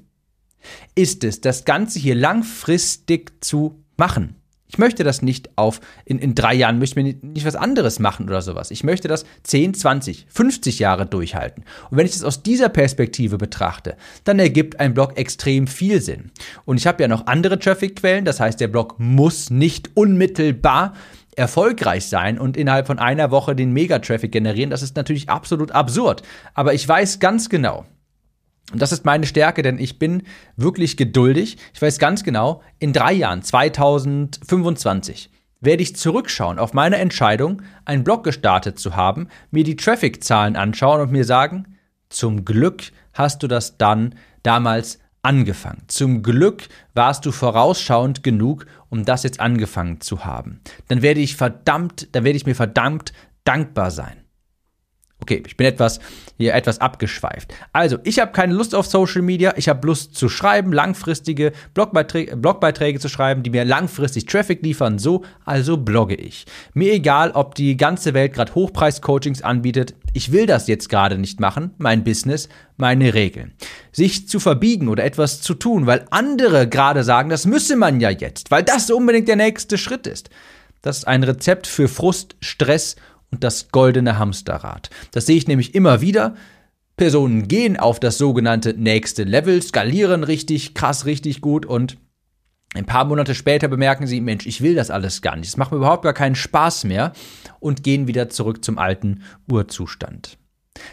ist 0.95 1.25
es, 1.25 1.41
das 1.41 1.65
Ganze 1.65 1.99
hier 1.99 2.15
langfristig 2.15 3.45
zu 3.45 3.83
machen. 3.97 4.37
Ich 4.69 4.79
möchte 4.79 5.05
das 5.05 5.23
nicht 5.23 5.51
auf, 5.57 5.81
in, 6.05 6.19
in 6.19 6.35
drei 6.35 6.53
Jahren 6.55 6.79
möchte 6.79 6.99
ich 6.99 7.05
mir 7.07 7.19
nicht, 7.23 7.47
was 7.47 7.55
anderes 7.55 8.01
machen 8.01 8.29
oder 8.29 8.43
sowas. 8.43 8.73
Ich 8.73 8.83
möchte 8.83 9.07
das 9.07 9.25
10, 9.45 9.75
20, 9.75 10.27
50 10.29 10.81
Jahre 10.81 11.07
durchhalten. 11.07 11.65
Und 11.91 11.99
wenn 11.99 12.07
ich 12.07 12.13
das 12.13 12.25
aus 12.25 12.43
dieser 12.43 12.69
Perspektive 12.69 13.39
betrachte, 13.39 13.97
dann 14.25 14.41
ergibt 14.41 14.81
ein 14.81 14.93
Blog 14.93 15.17
extrem 15.17 15.69
viel 15.69 16.03
Sinn. 16.03 16.33
Und 16.65 16.79
ich 16.79 16.87
habe 16.87 17.03
ja 17.03 17.09
noch 17.09 17.27
andere 17.27 17.59
Traffic-Quellen, 17.59 18.25
das 18.25 18.41
heißt, 18.41 18.61
der 18.61 18.69
Blog 18.69 18.97
muss 18.99 19.51
nicht 19.51 19.91
unmittelbar 19.95 20.95
erfolgreich 21.37 22.07
sein 22.07 22.39
und 22.39 22.57
innerhalb 22.57 22.87
von 22.87 22.99
einer 22.99 23.31
Woche 23.31 23.55
den 23.55 23.73
Megatraffic 23.73 24.33
generieren. 24.33 24.71
Das 24.71 24.83
ist 24.83 24.97
natürlich 24.97 25.29
absolut 25.29 25.71
absurd. 25.71 26.23
Aber 26.55 26.75
ich 26.75 26.89
weiß 26.89 27.21
ganz 27.21 27.49
genau, 27.49 27.85
und 28.73 28.83
das 28.83 28.93
ist 28.93 29.05
meine 29.05 29.27
Stärke, 29.27 29.63
denn 29.63 29.79
ich 29.79 29.99
bin 29.99 30.25
wirklich 30.57 30.97
geduldig. 30.97 31.57
Ich 31.73 31.81
weiß 31.81 31.99
ganz 31.99 32.25
genau, 32.25 32.63
in 32.79 32.93
drei 32.93 33.13
Jahren, 33.13 33.43
2025, 33.43 35.31
werde 35.61 35.83
ich 35.83 35.97
zurückschauen 35.97 36.59
auf 36.59 36.75
meine 36.75 36.97
Entscheidung, 36.97 37.63
einen 37.85 38.05
Blog 38.05 38.25
gestartet 38.25 38.79
zu 38.79 38.97
haben, 38.97 39.29
mir 39.51 39.65
die 39.65 39.77
Traffic-Zahlen 39.77 40.57
anschauen 40.57 41.01
und 41.01 41.13
mir 41.13 41.25
sagen, 41.25 41.77
zum 42.09 42.45
Glück 42.45 42.93
hast 43.13 43.43
du 43.43 43.49
das 43.49 43.79
dann 43.79 44.15
damals 44.43 44.99
angefangen. 45.23 45.83
Zum 45.89 46.23
Glück 46.23 46.69
warst 46.95 47.27
du 47.27 47.33
vorausschauend 47.33 48.23
genug, 48.23 48.67
um 48.91 49.05
das 49.05 49.23
jetzt 49.23 49.41
angefangen 49.41 50.01
zu 50.01 50.25
haben. 50.25 50.61
Dann 50.89 51.03
werde 51.03 51.21
ich 51.21 51.37
verdammt, 51.37 52.09
dann 52.13 52.25
werde 52.25 52.37
ich 52.37 52.47
mir 52.47 52.55
verdammt 52.55 53.13
dankbar 53.45 53.91
sein. 53.91 54.26
Okay, 55.21 55.43
ich 55.47 55.57
bin 55.57 55.67
etwas 55.67 55.99
hier 56.39 56.55
etwas 56.55 56.81
abgeschweift. 56.81 57.53
Also, 57.73 57.97
ich 58.05 58.19
habe 58.19 58.33
keine 58.33 58.53
Lust 58.53 58.75
auf 58.75 58.87
Social 58.87 59.23
Media, 59.23 59.55
ich 59.57 59.69
habe 59.69 59.87
Lust 59.87 60.15
zu 60.15 60.29
schreiben, 60.29 60.73
langfristige 60.73 61.53
Blogbeiträge, 61.73 62.37
Blogbeiträge 62.37 63.01
zu 63.01 63.09
schreiben, 63.09 63.43
die 63.43 63.51
mir 63.51 63.65
langfristig 63.65 64.27
Traffic 64.27 64.63
liefern, 64.63 64.99
so 64.99 65.25
also 65.47 65.79
blogge 65.79 66.15
ich. 66.15 66.45
Mir 66.75 66.93
egal, 66.93 67.31
ob 67.31 67.55
die 67.55 67.77
ganze 67.79 68.13
Welt 68.13 68.35
gerade 68.35 68.55
Hochpreis-Coachings 68.55 69.41
anbietet, 69.41 69.95
ich 70.13 70.33
will 70.33 70.47
das 70.47 70.69
jetzt 70.69 70.91
gerade 70.91 71.17
nicht 71.17 71.41
machen, 71.41 71.73
mein 71.79 72.05
Business, 72.05 72.51
meine 72.77 73.15
Regeln. 73.15 73.55
Sich 73.93 74.29
zu 74.29 74.39
verbiegen 74.39 74.89
oder 74.89 75.05
etwas 75.05 75.41
zu 75.41 75.55
tun, 75.55 75.87
weil 75.87 76.05
andere 76.11 76.69
gerade 76.69 77.03
sagen, 77.03 77.31
das 77.31 77.47
müsse 77.47 77.77
man 77.77 78.01
ja 78.01 78.11
jetzt, 78.11 78.51
weil 78.51 78.63
das 78.63 78.91
unbedingt 78.91 79.29
der 79.29 79.37
nächste 79.37 79.79
Schritt 79.79 80.07
ist. 80.07 80.29
Das 80.83 80.99
ist 80.99 81.05
ein 81.09 81.25
Rezept 81.25 81.67
für 81.67 81.89
Frust, 81.89 82.37
Stress 82.41 82.95
und 82.95 83.16
das 83.41 83.69
goldene 83.71 84.19
Hamsterrad. 84.19 84.91
Das 85.13 85.27
sehe 85.27 85.37
ich 85.37 85.49
nämlich 85.49 85.75
immer 85.75 86.01
wieder. 86.01 86.35
Personen 86.97 87.47
gehen 87.47 87.77
auf 87.79 88.01
das 88.01 88.17
sogenannte 88.19 88.75
nächste 88.75 89.25
Level, 89.25 89.61
skalieren 89.63 90.25
richtig 90.25 90.75
krass, 90.75 91.05
richtig 91.05 91.41
gut 91.43 91.67
und 91.67 91.99
ein 92.75 92.87
paar 92.87 93.05
Monate 93.05 93.35
später 93.35 93.69
bemerken 93.69 94.07
sie, 94.07 94.21
Mensch, 94.21 94.47
ich 94.47 94.61
will 94.61 94.75
das 94.75 94.91
alles 94.91 95.23
gar 95.23 95.37
nicht, 95.37 95.49
es 95.49 95.57
macht 95.57 95.73
mir 95.73 95.79
überhaupt 95.79 96.03
gar 96.03 96.13
keinen 96.13 96.35
Spaß 96.35 96.85
mehr 96.85 97.13
und 97.61 97.83
gehen 97.83 98.07
wieder 98.07 98.29
zurück 98.29 98.65
zum 98.65 98.79
alten 98.79 99.23
Urzustand. 99.51 100.39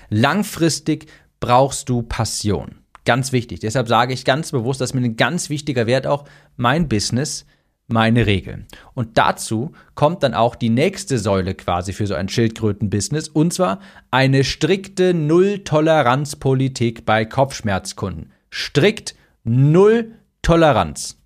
Langfristig 0.10 1.08
brauchst 1.40 1.90
du 1.90 2.04
Passion. 2.04 2.76
Ganz 3.06 3.34
wichtig. 3.34 3.60
Deshalb 3.60 3.90
sage 3.90 4.14
ich 4.14 4.24
ganz 4.24 4.52
bewusst, 4.52 4.80
dass 4.80 4.94
mir 4.94 5.02
ein 5.02 5.18
ganz 5.18 5.50
wichtiger 5.50 5.88
Wert 5.88 6.08
auch 6.08 6.24
mein 6.56 6.88
Business 6.88 7.46
meine 7.88 8.26
Regeln. 8.26 8.68
Und 8.94 9.18
dazu 9.18 9.74
kommt 9.96 10.24
dann 10.24 10.34
auch 10.34 10.56
die 10.56 10.70
nächste 10.70 11.20
Säule 11.20 11.54
quasi 11.54 11.94
für 11.94 12.08
so 12.08 12.16
ein 12.16 12.30
Schildkröten-Business 12.30 13.28
und 13.30 13.54
zwar 13.54 13.80
eine 14.12 14.44
strikte 14.44 15.14
Null-Toleranz-Politik 15.14 17.06
bei 17.06 17.26
Kopfschmerzkunden. 17.26 18.32
Strikt 18.52 19.16
Null 19.44 20.14
Toleranz. 20.42 21.20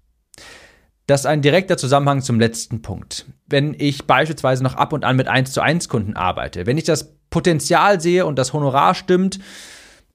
Das 1.05 1.21
ist 1.21 1.25
ein 1.25 1.41
direkter 1.41 1.77
Zusammenhang 1.77 2.21
zum 2.21 2.39
letzten 2.39 2.81
Punkt. 2.81 3.25
Wenn 3.45 3.73
ich 3.77 4.05
beispielsweise 4.07 4.63
noch 4.63 4.75
ab 4.75 4.91
und 4.91 5.05
an 5.05 5.15
mit 5.15 5.27
1 5.27 5.53
zu 5.53 5.61
1 5.61 5.87
Kunden 5.87 6.15
arbeite, 6.17 6.65
wenn 6.65 6.77
ich 6.77 6.83
das 6.83 7.15
Potenzial 7.29 8.01
sehe 8.01 8.25
und 8.25 8.37
das 8.37 8.51
Honorar 8.51 8.93
stimmt, 8.93 9.39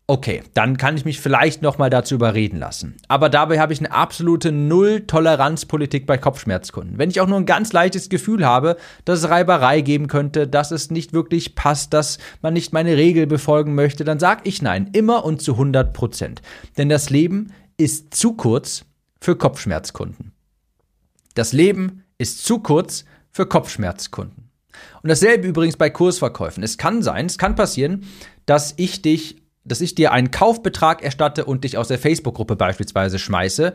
Okay, 0.09 0.43
dann 0.55 0.77
kann 0.77 0.97
ich 0.97 1.05
mich 1.05 1.21
vielleicht 1.21 1.63
noch 1.63 1.79
mal 1.79 1.89
dazu 1.89 2.17
überreden 2.17 2.59
lassen. 2.59 2.97
Aber 3.07 3.29
dabei 3.29 3.61
habe 3.61 3.73
ich 3.73 3.79
eine 3.79 3.93
absolute 3.93 4.51
Null-Toleranz-Politik 4.51 6.07
bei 6.07 6.19
Kopfschmerzkunden. 6.19 6.99
Wenn 6.99 7.09
ich 7.09 7.21
auch 7.21 7.29
nur 7.29 7.39
ein 7.39 7.47
ganz 7.47 7.73
leichtes 7.73 8.09
Gefühl 8.09 8.45
habe, 8.45 8.77
dass 9.05 9.21
es 9.21 9.31
Reiberei 9.31 9.81
geben 9.81 10.09
könnte, 10.09 10.49
dass 10.49 10.73
es 10.73 10.91
nicht 10.91 11.13
wirklich 11.13 11.55
passt, 11.55 11.95
dass 11.95 12.19
man 12.43 12.53
nicht 12.53 12.73
meine 12.73 12.97
Regel 12.97 13.29
befolgen 13.29 13.77
möchte, 13.77 14.03
dann 14.03 14.19
sage 14.19 14.43
ich 14.45 14.61
nein, 14.61 14.91
immer 14.93 15.25
und 15.25 15.41
zu 15.41 15.53
100 15.53 15.93
Prozent. 15.93 16.43
Denn 16.77 16.89
das 16.89 17.09
Leben 17.09 17.53
ist 17.77 18.13
zu 18.15 18.35
kurz 18.35 18.85
für 19.21 19.37
Kopfschmerzkunden. 19.37 20.33
Das 21.35 21.53
Leben 21.53 22.03
ist 22.19 22.45
zu 22.45 22.59
kurz 22.59 23.05
für 23.31 23.47
Kopfschmerzkunden. 23.47 24.51
Und 25.03 25.09
dasselbe 25.09 25.49
übrigens 25.49 25.77
bei 25.77 25.91
Kursverkäufen. 25.91 26.63
Es 26.63 26.77
kann 26.77 27.03
sein, 27.03 27.27
es 27.27 27.39
kann 27.39 27.55
passieren, 27.55 28.05
dass 28.47 28.75
ich 28.77 29.03
dich 29.03 29.42
dass 29.65 29.81
ich 29.81 29.95
dir 29.95 30.13
einen 30.13 30.31
Kaufbetrag 30.31 31.03
erstatte 31.03 31.45
und 31.45 31.65
dich 31.65 31.79
aus 31.79 31.89
der 31.89 31.99
Facebook-Gruppe 31.99 32.57
beispielsweise 32.57 33.19
schmeiße, 33.19 33.75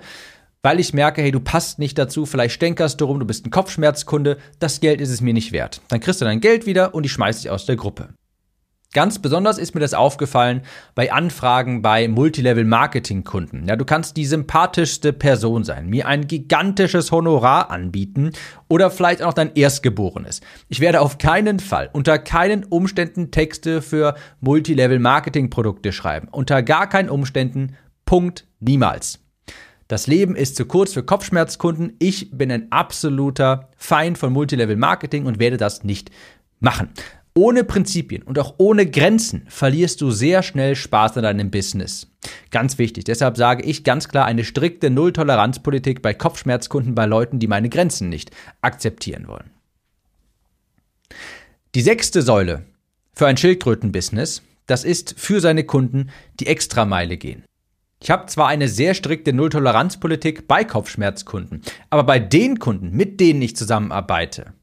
weil 0.64 0.80
ich 0.80 0.94
merke, 0.94 1.22
hey, 1.22 1.32
du 1.32 1.40
passt 1.40 1.80
nicht 1.80 1.98
dazu, 1.98 2.26
vielleicht 2.26 2.56
stänkerst 2.56 3.00
du 3.00 3.06
rum, 3.06 3.20
du 3.20 3.26
bist 3.26 3.46
ein 3.46 3.52
Kopfschmerzkunde, 3.52 4.38
das 4.60 4.80
Geld 4.80 5.02
ist 5.02 5.10
es 5.10 5.22
mir 5.22 5.34
nicht 5.34 5.52
wert. 5.52 5.82
Dann 5.88 6.00
kriegst 6.00 6.20
du 6.20 6.26
dein 6.26 6.42
Geld 6.42 6.66
wieder 6.66 6.94
und 6.94 7.06
ich 7.06 7.12
schmeiße 7.12 7.44
dich 7.44 7.52
aus 7.52 7.66
der 7.66 7.76
Gruppe. 7.76 8.10
Ganz 8.94 9.20
besonders 9.20 9.58
ist 9.58 9.76
mir 9.76 9.82
das 9.82 9.94
aufgefallen 9.94 10.62
bei 10.96 11.12
Anfragen 11.12 11.82
bei 11.82 12.08
Multilevel-Marketing-Kunden. 12.08 13.68
Ja, 13.68 13.76
du 13.76 13.84
kannst 13.84 14.16
die 14.16 14.26
sympathischste 14.26 15.12
Person 15.12 15.66
sein, 15.66 15.88
mir 15.88 16.08
ein 16.08 16.28
gigantisches 16.28 17.12
Honorar 17.12 17.70
anbieten 17.70 18.32
oder 18.70 18.90
vielleicht 18.90 19.22
auch 19.22 19.34
dein 19.34 19.54
Erstgeborenes. 19.54 20.40
Ich 20.70 20.80
werde 20.80 21.02
auf 21.02 21.18
keinen 21.18 21.60
Fall, 21.60 21.90
unter 21.92 22.18
keinen 22.18 22.64
Umständen 22.64 23.30
Texte 23.30 23.82
für 23.82 24.16
Multilevel-Marketing-Produkte 24.40 25.92
schreiben. 25.92 26.30
Unter 26.32 26.64
gar 26.64 26.88
keinen 26.88 27.10
Umständen. 27.10 27.76
Punkt. 28.06 28.48
Niemals. 28.60 29.20
Das 29.88 30.08
Leben 30.08 30.36
ist 30.36 30.56
zu 30.56 30.66
kurz 30.66 30.94
für 30.94 31.04
Kopfschmerzkunden. 31.04 31.96
Ich 32.00 32.32
bin 32.32 32.52
ein 32.52 32.72
absoluter 32.72 33.70
Feind 33.78 34.18
von 34.18 34.34
Multilevel 34.34 34.76
Marketing 34.76 35.26
und 35.26 35.40
werde 35.40 35.58
das 35.58 35.84
nicht 35.84 36.10
machen. 36.60 36.90
Ohne 37.38 37.64
Prinzipien 37.64 38.24
und 38.24 38.40
auch 38.40 38.56
ohne 38.58 38.90
Grenzen 38.90 39.46
verlierst 39.48 40.02
du 40.02 40.10
sehr 40.10 40.42
schnell 40.42 40.76
Spaß 40.76 41.18
an 41.18 41.24
deinem 41.24 41.52
Business. 41.52 42.08
Ganz 42.50 42.80
wichtig. 42.80 43.04
Deshalb 43.04 43.38
sage 43.38 43.62
ich 43.62 43.84
ganz 43.84 44.10
klar 44.10 44.26
eine 44.26 44.44
strikte 44.44 44.90
Null-Toleranz-Politik 44.90 46.02
bei 46.02 46.16
Kopfschmerzkunden 46.16 46.96
bei 46.96 47.06
Leuten, 47.06 47.38
die 47.38 47.46
meine 47.46 47.70
Grenzen 47.70 48.10
nicht 48.10 48.32
akzeptieren 48.62 49.28
wollen. 49.28 49.52
Die 51.76 51.82
sechste 51.82 52.24
Säule 52.24 52.64
für 53.14 53.28
ein 53.28 53.38
Schildkrötenbusiness, 53.38 54.42
das 54.66 54.84
ist 54.84 55.14
für 55.16 55.40
seine 55.40 55.64
Kunden 55.64 56.10
die 56.40 56.48
Extrameile 56.48 57.18
gehen. 57.18 57.44
Ich 58.02 58.10
habe 58.10 58.26
zwar 58.26 58.48
eine 58.48 58.68
sehr 58.68 58.96
strikte 58.96 59.32
Nulltoleranzpolitik 59.32 60.48
bei 60.48 60.64
Kopfschmerzkunden, 60.64 61.62
aber 61.92 62.04
bei 62.04 62.18
den 62.18 62.58
Kunden, 62.58 62.98
mit 62.98 63.20
denen 63.20 63.44
ich 63.44 63.56
zusammenarbeite, 63.56 64.54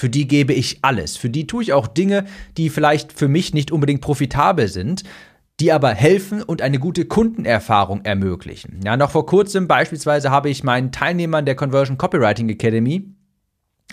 für 0.00 0.08
die 0.08 0.26
gebe 0.26 0.54
ich 0.54 0.78
alles. 0.80 1.18
Für 1.18 1.28
die 1.28 1.46
tue 1.46 1.62
ich 1.62 1.74
auch 1.74 1.86
Dinge, 1.86 2.24
die 2.56 2.70
vielleicht 2.70 3.12
für 3.12 3.28
mich 3.28 3.52
nicht 3.52 3.70
unbedingt 3.70 4.00
profitabel 4.00 4.66
sind, 4.66 5.04
die 5.60 5.72
aber 5.72 5.90
helfen 5.90 6.42
und 6.42 6.62
eine 6.62 6.78
gute 6.78 7.04
Kundenerfahrung 7.04 8.02
ermöglichen. 8.06 8.80
Ja, 8.82 8.96
noch 8.96 9.10
vor 9.10 9.26
kurzem 9.26 9.68
beispielsweise 9.68 10.30
habe 10.30 10.48
ich 10.48 10.64
meinen 10.64 10.90
Teilnehmern 10.90 11.44
der 11.44 11.54
Conversion 11.54 11.98
Copywriting 11.98 12.48
Academy 12.48 13.10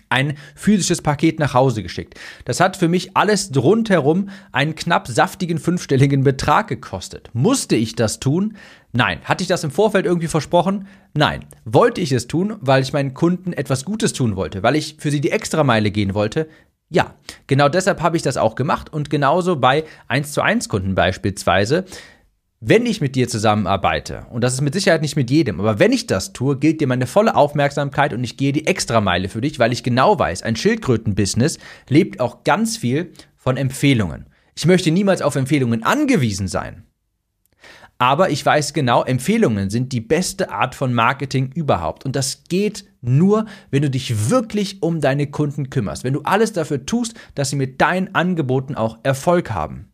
ein 0.09 0.37
physisches 0.55 1.01
Paket 1.01 1.39
nach 1.39 1.53
Hause 1.53 1.83
geschickt. 1.83 2.15
Das 2.45 2.59
hat 2.59 2.77
für 2.77 2.87
mich 2.87 3.15
alles 3.15 3.51
rundherum 3.55 4.29
einen 4.51 4.75
knapp 4.75 5.07
saftigen 5.07 5.57
fünfstelligen 5.57 6.23
Betrag 6.23 6.67
gekostet. 6.67 7.29
Musste 7.33 7.75
ich 7.75 7.95
das 7.95 8.19
tun? 8.19 8.55
Nein. 8.93 9.19
Hatte 9.23 9.43
ich 9.43 9.47
das 9.47 9.63
im 9.63 9.71
Vorfeld 9.71 10.05
irgendwie 10.05 10.27
versprochen? 10.27 10.87
Nein. 11.13 11.45
Wollte 11.65 12.01
ich 12.01 12.11
es 12.11 12.27
tun, 12.27 12.57
weil 12.61 12.81
ich 12.81 12.93
meinen 12.93 13.13
Kunden 13.13 13.53
etwas 13.53 13.85
Gutes 13.85 14.13
tun 14.13 14.35
wollte, 14.35 14.63
weil 14.63 14.75
ich 14.75 14.95
für 14.99 15.11
sie 15.11 15.21
die 15.21 15.31
Extrameile 15.31 15.91
gehen 15.91 16.13
wollte? 16.13 16.47
Ja, 16.89 17.15
genau 17.47 17.67
deshalb 17.67 18.01
habe 18.01 18.15
ich 18.15 18.23
das 18.23 18.37
auch 18.37 18.55
gemacht 18.55 18.93
und 18.93 19.09
genauso 19.09 19.57
bei 19.57 19.83
1 20.07 20.31
zu 20.31 20.41
1 20.41 20.69
Kunden 20.69 20.95
beispielsweise. 20.95 21.83
Wenn 22.59 22.87
ich 22.87 23.01
mit 23.01 23.15
dir 23.15 23.27
zusammenarbeite, 23.27 24.25
und 24.31 24.43
das 24.43 24.55
ist 24.55 24.61
mit 24.61 24.73
Sicherheit 24.73 25.03
nicht 25.03 25.15
mit 25.15 25.29
jedem, 25.29 25.59
aber 25.59 25.77
wenn 25.77 25.91
ich 25.91 26.07
das 26.07 26.33
tue, 26.33 26.57
gilt 26.57 26.81
dir 26.81 26.87
meine 26.87 27.05
volle 27.05 27.35
Aufmerksamkeit 27.35 28.13
und 28.13 28.23
ich 28.23 28.35
gehe 28.35 28.51
die 28.51 28.65
Extrameile 28.65 29.29
für 29.29 29.41
dich, 29.41 29.59
weil 29.59 29.71
ich 29.71 29.83
genau 29.83 30.17
weiß, 30.17 30.41
ein 30.41 30.55
Schildkrötenbusiness 30.55 31.59
lebt 31.87 32.19
auch 32.19 32.43
ganz 32.43 32.75
viel 32.75 33.13
von 33.35 33.57
Empfehlungen. 33.57 34.25
Ich 34.55 34.65
möchte 34.65 34.89
niemals 34.89 35.21
auf 35.21 35.35
Empfehlungen 35.35 35.83
angewiesen 35.83 36.47
sein. 36.47 36.87
Aber 37.99 38.31
ich 38.31 38.43
weiß 38.43 38.73
genau, 38.73 39.03
Empfehlungen 39.03 39.69
sind 39.69 39.93
die 39.93 40.01
beste 40.01 40.49
Art 40.49 40.73
von 40.73 40.95
Marketing 40.95 41.51
überhaupt. 41.53 42.05
Und 42.05 42.15
das 42.15 42.43
geht 42.49 42.85
nur, 43.01 43.45
wenn 43.69 43.83
du 43.83 43.91
dich 43.91 44.31
wirklich 44.31 44.81
um 44.81 44.99
deine 44.99 45.27
Kunden 45.27 45.69
kümmerst. 45.69 46.03
Wenn 46.03 46.13
du 46.13 46.21
alles 46.23 46.53
dafür 46.53 46.87
tust, 46.87 47.13
dass 47.35 47.51
sie 47.51 47.55
mit 47.55 47.81
deinen 47.81 48.15
Angeboten 48.15 48.73
auch 48.73 48.97
Erfolg 49.03 49.51
haben. 49.51 49.91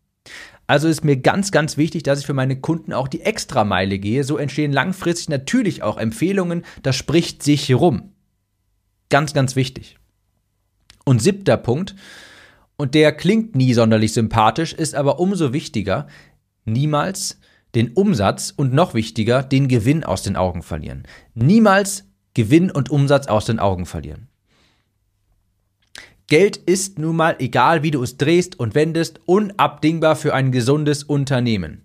Also 0.68 0.88
ist 0.88 1.04
mir 1.04 1.18
ganz, 1.18 1.52
ganz 1.52 1.78
wichtig, 1.78 2.04
dass 2.04 2.20
ich 2.20 2.26
für 2.26 2.34
meine 2.34 2.60
Kunden 2.60 2.94
auch 2.94 3.08
die 3.08 3.22
Extrameile 3.22 4.00
gehe. 4.00 4.24
So 4.24 4.38
entstehen 4.38 4.72
langfristig 4.72 5.30
natürlich 5.30 5.84
auch 5.84 5.98
Empfehlungen. 5.98 6.64
Das 6.82 6.96
spricht 6.96 7.44
sich 7.44 7.74
rum. 7.74 8.14
Ganz, 9.10 9.34
ganz 9.34 9.56
wichtig. 9.56 9.98
Und 11.06 11.22
siebter 11.22 11.58
Punkt, 11.58 11.96
und 12.78 12.96
der 12.96 13.12
klingt 13.12 13.56
nie 13.56 13.74
sonderlich 13.74 14.14
sympathisch, 14.14 14.74
ist 14.74 14.96
aber 14.96 15.20
umso 15.20 15.54
wichtiger, 15.54 16.08
niemals 16.66 17.40
den 17.76 17.92
Umsatz 17.94 18.54
und 18.56 18.74
noch 18.74 18.94
wichtiger, 18.94 19.44
den 19.44 19.68
Gewinn 19.68 20.04
aus 20.04 20.24
den 20.24 20.36
Augen 20.36 20.64
verlieren. 20.64 21.04
Niemals 21.34 22.06
Gewinn 22.34 22.72
und 22.72 22.90
Umsatz 22.90 23.28
aus 23.28 23.46
den 23.46 23.60
Augen 23.60 23.86
verlieren. 23.86 24.28
Geld 26.34 26.58
ist 26.58 26.98
nun 26.98 27.16
mal, 27.16 27.36
egal 27.38 27.84
wie 27.84 27.92
du 27.92 28.02
es 28.02 28.18
drehst 28.18 28.60
und 28.60 28.74
wendest, 28.74 29.20
unabdingbar 29.28 30.16
für 30.16 30.34
ein 30.34 30.52
gesundes 30.52 31.04
Unternehmen. 31.04 31.84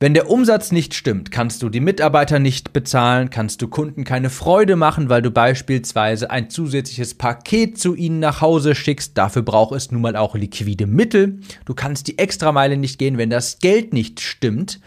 Wenn 0.00 0.12
der 0.12 0.28
Umsatz 0.28 0.70
nicht 0.70 0.92
stimmt, 0.92 1.30
kannst 1.30 1.62
du 1.62 1.70
die 1.70 1.80
Mitarbeiter 1.80 2.38
nicht 2.38 2.74
bezahlen, 2.74 3.30
kannst 3.30 3.62
du 3.62 3.68
Kunden 3.68 4.04
keine 4.04 4.28
Freude 4.28 4.76
machen, 4.76 5.08
weil 5.08 5.22
du 5.22 5.30
beispielsweise 5.30 6.30
ein 6.30 6.50
zusätzliches 6.50 7.14
Paket 7.14 7.78
zu 7.78 7.94
ihnen 7.94 8.20
nach 8.20 8.42
Hause 8.42 8.74
schickst. 8.74 9.16
Dafür 9.16 9.40
braucht 9.40 9.74
es 9.74 9.90
nun 9.90 10.02
mal 10.02 10.14
auch 10.14 10.34
liquide 10.34 10.86
Mittel. 10.86 11.40
Du 11.64 11.72
kannst 11.72 12.06
die 12.06 12.18
Extrameile 12.18 12.76
nicht 12.76 12.98
gehen, 12.98 13.16
wenn 13.16 13.30
das 13.30 13.60
Geld 13.60 13.94
nicht 13.94 14.20
stimmt 14.20 14.78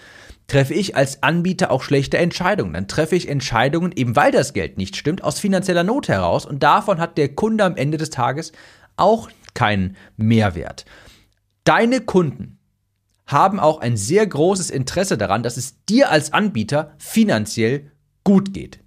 treffe 0.47 0.73
ich 0.73 0.95
als 0.95 1.23
Anbieter 1.23 1.71
auch 1.71 1.83
schlechte 1.83 2.17
Entscheidungen. 2.17 2.73
Dann 2.73 2.87
treffe 2.87 3.15
ich 3.15 3.29
Entscheidungen, 3.29 3.91
eben 3.95 4.15
weil 4.15 4.31
das 4.31 4.53
Geld 4.53 4.77
nicht 4.77 4.95
stimmt, 4.95 5.23
aus 5.23 5.39
finanzieller 5.39 5.83
Not 5.83 6.07
heraus 6.07 6.45
und 6.45 6.63
davon 6.63 6.99
hat 6.99 7.17
der 7.17 7.29
Kunde 7.29 7.63
am 7.63 7.75
Ende 7.75 7.97
des 7.97 8.09
Tages 8.09 8.51
auch 8.95 9.29
keinen 9.53 9.95
Mehrwert. 10.17 10.85
Deine 11.63 12.01
Kunden 12.01 12.59
haben 13.25 13.59
auch 13.59 13.79
ein 13.79 13.97
sehr 13.97 14.27
großes 14.27 14.69
Interesse 14.69 15.17
daran, 15.17 15.43
dass 15.43 15.57
es 15.57 15.83
dir 15.85 16.11
als 16.11 16.33
Anbieter 16.33 16.93
finanziell 16.97 17.91
gut 18.23 18.53
geht. 18.53 18.79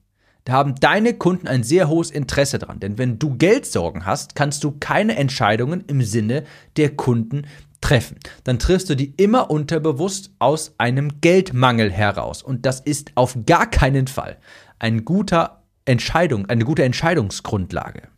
Da 0.45 0.53
haben 0.53 0.77
deine 0.77 1.14
Kunden 1.14 1.49
ein 1.49 1.64
sehr 1.64 1.88
hohes 1.88 2.12
Interesse 2.12 2.61
daran, 2.61 2.79
denn 2.79 2.99
wenn 2.99 3.19
du 3.19 3.37
Geldsorgen 3.37 4.07
hast, 4.07 4.37
kannst 4.37 4.62
du 4.62 4.77
keine 4.79 5.16
Entscheidungen 5.16 5.83
im 5.88 6.03
Sinne 6.03 6.45
der 6.77 6.95
Kunden 6.95 7.47
treffen, 7.81 8.19
dann 8.45 8.59
triffst 8.59 8.91
du 8.91 8.97
die 8.97 9.15
immer 9.17 9.51
unterbewusst 9.51 10.31
aus 10.39 10.75
einem 10.79 11.21
Geldmangel 11.21 11.91
heraus. 11.91 12.43
Und 12.43 12.67
das 12.67 12.81
ist 12.81 13.12
auf 13.15 13.37
gar 13.47 13.71
keinen 13.71 14.07
Fall 14.07 14.39
ein 14.79 15.05
guter 15.05 15.62
Entscheidung, 15.85 16.47
eine 16.47 16.65
gute 16.65 16.85
Entscheidungsgrundlage. 16.85 18.09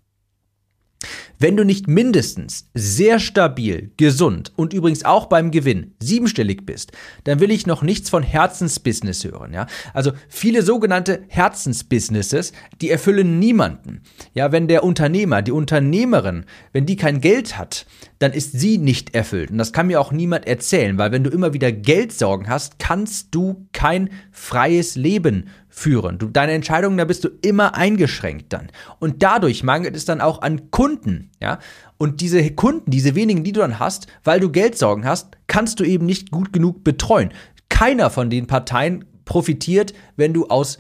Wenn 1.39 1.57
du 1.57 1.65
nicht 1.65 1.87
mindestens 1.87 2.69
sehr 2.75 3.21
stabil, 3.21 3.93
gesund 3.97 4.53
und 4.57 4.73
übrigens 4.73 5.05
auch 5.05 5.27
beim 5.27 5.53
Gewinn 5.53 5.95
siebenstellig 6.01 6.67
bist, 6.67 6.91
dann 7.25 7.39
will 7.39 7.53
ich 7.53 7.67
noch 7.67 7.83
nichts 7.83 8.11
von 8.11 8.25
Herzensbusiness 8.25 9.25
hören, 9.25 9.53
ja? 9.53 9.67
Also 9.95 10.13
viele 10.29 10.63
sogenannte 10.63 11.23
Herzensbusinesses, 11.29 12.53
die 12.81 12.91
erfüllen 12.91 13.39
niemanden. 13.39 14.03
Ja, 14.35 14.51
wenn 14.51 14.67
der 14.67 14.83
Unternehmer, 14.83 15.43
die 15.43 15.53
Unternehmerin, 15.53 16.45
wenn 16.73 16.87
die 16.87 16.97
kein 16.97 17.21
Geld 17.21 17.57
hat, 17.57 17.87
dann 18.19 18.33
ist 18.33 18.59
sie 18.59 18.79
nicht 18.79 19.15
erfüllt. 19.15 19.53
Und 19.53 19.59
das 19.59 19.73
kann 19.73 19.87
mir 19.87 20.01
auch 20.01 20.11
niemand 20.11 20.49
erzählen, 20.49 20.99
weil 20.99 21.13
wenn 21.13 21.23
du 21.23 21.31
immer 21.31 21.53
wieder 21.53 21.71
Geldsorgen 21.71 22.49
hast, 22.49 22.81
kannst 22.81 23.29
du 23.33 23.69
kein 23.73 24.11
freies 24.33 24.97
Leben 24.97 25.49
führen. 25.79 26.19
Du, 26.19 26.27
deine 26.27 26.53
Entscheidungen, 26.53 26.99
da 26.99 27.05
bist 27.05 27.25
du 27.25 27.29
immer 27.43 27.75
eingeschränkt 27.75 28.53
dann. 28.53 28.69
Und 28.99 29.23
dadurch 29.23 29.63
mangelt 29.63 29.97
es 29.97 30.05
dann 30.05 30.21
auch 30.21 30.43
an 30.43 30.71
Kunden, 30.71 31.31
ja. 31.41 31.59
Und 31.97 32.21
diese 32.21 32.49
Kunden, 32.53 32.91
diese 32.91 33.15
wenigen, 33.15 33.43
die 33.45 33.53
du 33.53 33.61
dann 33.61 33.79
hast, 33.79 34.07
weil 34.23 34.41
du 34.41 34.51
Geldsorgen 34.51 35.05
hast, 35.05 35.37
kannst 35.47 35.81
du 35.81 35.85
eben 35.85 36.07
nicht 36.07 36.31
gut 36.31 36.53
genug 36.53 36.85
betreuen. 36.85 37.31
Keiner 37.69 38.11
von 38.11 38.31
den 38.31 38.47
Parteien 38.47 39.05
profitiert, 39.25 39.95
wenn 40.17 40.33
du 40.33 40.47
aus 40.47 40.79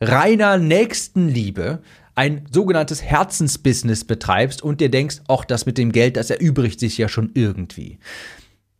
reiner 0.00 0.58
Nächstenliebe 0.58 1.80
ein 2.14 2.46
sogenanntes 2.50 3.02
Herzensbusiness 3.02 4.04
betreibst 4.04 4.62
und 4.62 4.80
dir 4.80 4.90
denkst, 4.90 5.20
ach, 5.28 5.44
das 5.44 5.66
mit 5.66 5.78
dem 5.78 5.92
Geld, 5.92 6.16
das 6.16 6.30
erübrigt 6.30 6.80
sich 6.80 6.96
ja 6.98 7.08
schon 7.08 7.30
irgendwie. 7.34 7.98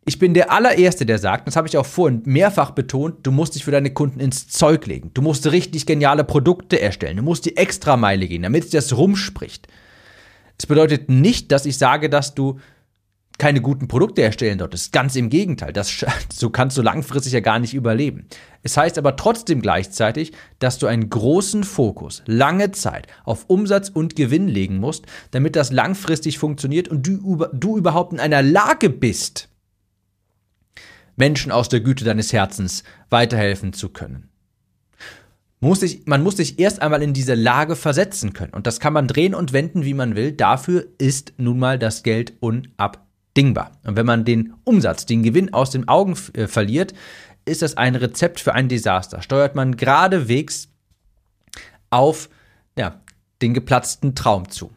Ich 0.07 0.19
bin 0.19 0.33
der 0.33 0.53
allererste, 0.53 1.05
der 1.05 1.19
sagt, 1.19 1.49
das 1.49 1.57
habe 1.57 1.67
ich 1.67 1.75
auch 1.75 1.85
vorhin 1.85 2.21
mehrfach 2.23 2.71
betont, 2.71 3.27
du 3.27 3.31
musst 3.31 3.55
dich 3.55 3.65
für 3.65 3.71
deine 3.71 3.91
Kunden 3.91 4.21
ins 4.21 4.47
Zeug 4.47 4.85
legen. 4.85 5.11
Du 5.13 5.21
musst 5.21 5.51
richtig 5.51 5.85
geniale 5.85 6.23
Produkte 6.23 6.79
erstellen. 6.79 7.17
Du 7.17 7.23
musst 7.23 7.43
die 7.43 7.57
Extrameile 7.57 8.25
gehen, 8.25 8.43
damit 8.43 8.63
es 8.63 8.69
das 8.69 8.95
rumspricht. 8.95 9.67
Das 10.57 10.65
bedeutet 10.65 11.09
nicht, 11.09 11.51
dass 11.51 11.65
ich 11.65 11.77
sage, 11.77 12.09
dass 12.09 12.35
du 12.35 12.57
keine 13.37 13.59
guten 13.59 13.89
Produkte 13.89 14.21
erstellen 14.21 14.59
solltest. 14.59 14.93
Ganz 14.93 15.17
im 15.17 15.29
Gegenteil. 15.29 15.73
Das, 15.73 16.05
so 16.33 16.51
kannst 16.51 16.77
du 16.77 16.81
langfristig 16.81 17.33
ja 17.33 17.41
gar 17.41 17.59
nicht 17.59 17.73
überleben. 17.73 18.27
Es 18.63 18.77
heißt 18.77 18.97
aber 18.97 19.17
trotzdem 19.17 19.61
gleichzeitig, 19.61 20.31
dass 20.59 20.77
du 20.77 20.87
einen 20.87 21.09
großen 21.09 21.65
Fokus, 21.65 22.23
lange 22.27 22.71
Zeit 22.71 23.07
auf 23.25 23.43
Umsatz 23.49 23.89
und 23.89 24.15
Gewinn 24.15 24.47
legen 24.47 24.77
musst, 24.77 25.05
damit 25.31 25.57
das 25.57 25.73
langfristig 25.73 26.39
funktioniert 26.39 26.87
und 26.87 27.05
du, 27.05 27.45
du 27.51 27.77
überhaupt 27.77 28.13
in 28.13 28.21
einer 28.21 28.41
Lage 28.41 28.89
bist, 28.89 29.49
Menschen 31.17 31.51
aus 31.51 31.67
der 31.67 31.81
Güte 31.81 32.05
deines 32.05 32.31
Herzens 32.31 32.83
weiterhelfen 33.09 33.73
zu 33.73 33.89
können. 33.89 34.29
Muss 35.59 35.79
sich, 35.79 36.05
man 36.05 36.21
muss 36.21 36.37
sich 36.37 36.59
erst 36.59 36.81
einmal 36.81 37.01
in 37.01 37.13
diese 37.13 37.33
Lage 37.33 37.75
versetzen 37.75 38.33
können. 38.33 38.53
Und 38.53 38.67
das 38.67 38.79
kann 38.79 38.93
man 38.93 39.07
drehen 39.07 39.33
und 39.33 39.53
wenden, 39.53 39.83
wie 39.83 39.95
man 39.95 40.15
will. 40.15 40.31
Dafür 40.31 40.85
ist 40.99 41.33
nun 41.37 41.57
mal 41.57 41.79
das 41.79 42.03
Geld 42.03 42.33
unabdingbar. 42.39 43.71
Und 43.83 43.95
wenn 43.95 44.05
man 44.05 44.23
den 44.23 44.53
Umsatz, 44.63 45.07
den 45.07 45.23
Gewinn 45.23 45.53
aus 45.53 45.71
den 45.71 45.87
Augen 45.87 46.15
äh, 46.33 46.45
verliert, 46.45 46.93
ist 47.45 47.63
das 47.63 47.75
ein 47.75 47.95
Rezept 47.95 48.39
für 48.39 48.53
ein 48.53 48.69
Desaster. 48.69 49.23
Steuert 49.23 49.55
man 49.55 49.75
geradewegs 49.75 50.69
auf 51.89 52.29
ja, 52.77 53.01
den 53.41 53.55
geplatzten 53.55 54.13
Traum 54.13 54.49
zu. 54.49 54.71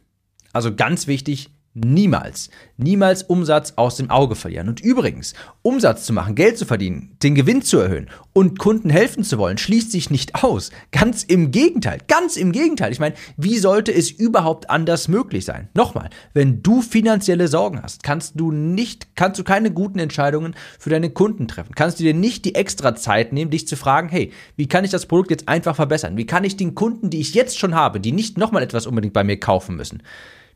Also 0.52 0.74
ganz 0.74 1.06
wichtig, 1.06 1.50
Niemals, 1.72 2.50
niemals 2.78 3.22
Umsatz 3.22 3.74
aus 3.76 3.94
dem 3.94 4.10
Auge 4.10 4.34
verlieren. 4.34 4.68
Und 4.68 4.80
übrigens, 4.80 5.34
Umsatz 5.62 6.04
zu 6.04 6.12
machen, 6.12 6.34
Geld 6.34 6.58
zu 6.58 6.66
verdienen, 6.66 7.16
den 7.22 7.36
Gewinn 7.36 7.62
zu 7.62 7.78
erhöhen 7.78 8.10
und 8.32 8.58
Kunden 8.58 8.90
helfen 8.90 9.22
zu 9.22 9.38
wollen, 9.38 9.56
schließt 9.56 9.92
sich 9.92 10.10
nicht 10.10 10.42
aus. 10.42 10.72
Ganz 10.90 11.22
im 11.22 11.52
Gegenteil, 11.52 11.98
ganz 12.08 12.36
im 12.36 12.50
Gegenteil. 12.50 12.90
Ich 12.90 12.98
meine, 12.98 13.14
wie 13.36 13.56
sollte 13.56 13.94
es 13.94 14.10
überhaupt 14.10 14.68
anders 14.68 15.06
möglich 15.06 15.44
sein? 15.44 15.68
Nochmal, 15.72 16.10
wenn 16.34 16.60
du 16.60 16.82
finanzielle 16.82 17.46
Sorgen 17.46 17.80
hast, 17.80 18.02
kannst 18.02 18.40
du 18.40 18.50
nicht, 18.50 19.14
kannst 19.14 19.38
du 19.38 19.44
keine 19.44 19.70
guten 19.70 20.00
Entscheidungen 20.00 20.56
für 20.80 20.90
deine 20.90 21.10
Kunden 21.10 21.46
treffen. 21.46 21.76
Kannst 21.76 22.00
du 22.00 22.02
dir 22.02 22.14
nicht 22.14 22.44
die 22.46 22.56
extra 22.56 22.96
Zeit 22.96 23.32
nehmen, 23.32 23.52
dich 23.52 23.68
zu 23.68 23.76
fragen, 23.76 24.08
hey, 24.08 24.32
wie 24.56 24.66
kann 24.66 24.84
ich 24.84 24.90
das 24.90 25.06
Produkt 25.06 25.30
jetzt 25.30 25.48
einfach 25.48 25.76
verbessern? 25.76 26.16
Wie 26.16 26.26
kann 26.26 26.42
ich 26.42 26.56
den 26.56 26.74
Kunden, 26.74 27.10
die 27.10 27.20
ich 27.20 27.34
jetzt 27.34 27.60
schon 27.60 27.76
habe, 27.76 28.00
die 28.00 28.10
nicht 28.10 28.38
nochmal 28.38 28.64
etwas 28.64 28.88
unbedingt 28.88 29.14
bei 29.14 29.22
mir 29.22 29.38
kaufen 29.38 29.76
müssen, 29.76 30.02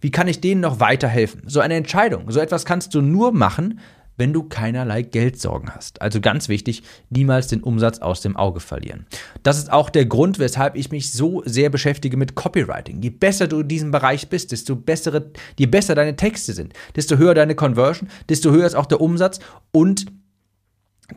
Wie 0.04 0.10
kann 0.10 0.28
ich 0.28 0.42
denen 0.42 0.60
noch 0.60 0.80
weiterhelfen? 0.80 1.44
So 1.46 1.60
eine 1.60 1.76
Entscheidung, 1.76 2.30
so 2.30 2.38
etwas 2.38 2.66
kannst 2.66 2.94
du 2.94 3.00
nur 3.00 3.32
machen, 3.32 3.80
wenn 4.18 4.34
du 4.34 4.42
keinerlei 4.42 5.00
Geldsorgen 5.00 5.70
hast. 5.74 6.02
Also 6.02 6.20
ganz 6.20 6.50
wichtig, 6.50 6.82
niemals 7.08 7.48
den 7.48 7.62
Umsatz 7.62 8.00
aus 8.00 8.20
dem 8.20 8.36
Auge 8.36 8.60
verlieren. 8.60 9.06
Das 9.42 9.56
ist 9.56 9.72
auch 9.72 9.88
der 9.88 10.04
Grund, 10.04 10.38
weshalb 10.38 10.76
ich 10.76 10.90
mich 10.90 11.10
so 11.10 11.42
sehr 11.46 11.70
beschäftige 11.70 12.18
mit 12.18 12.34
Copywriting. 12.34 13.00
Je 13.00 13.08
besser 13.08 13.46
du 13.46 13.60
in 13.60 13.68
diesem 13.68 13.92
Bereich 13.92 14.28
bist, 14.28 14.52
desto 14.52 14.76
bessere, 14.76 15.30
je 15.58 15.64
besser 15.64 15.94
deine 15.94 16.16
Texte 16.16 16.52
sind, 16.52 16.74
desto 16.94 17.16
höher 17.16 17.32
deine 17.32 17.54
Conversion, 17.54 18.10
desto 18.28 18.50
höher 18.50 18.66
ist 18.66 18.74
auch 18.74 18.84
der 18.84 19.00
Umsatz 19.00 19.40
und 19.72 20.04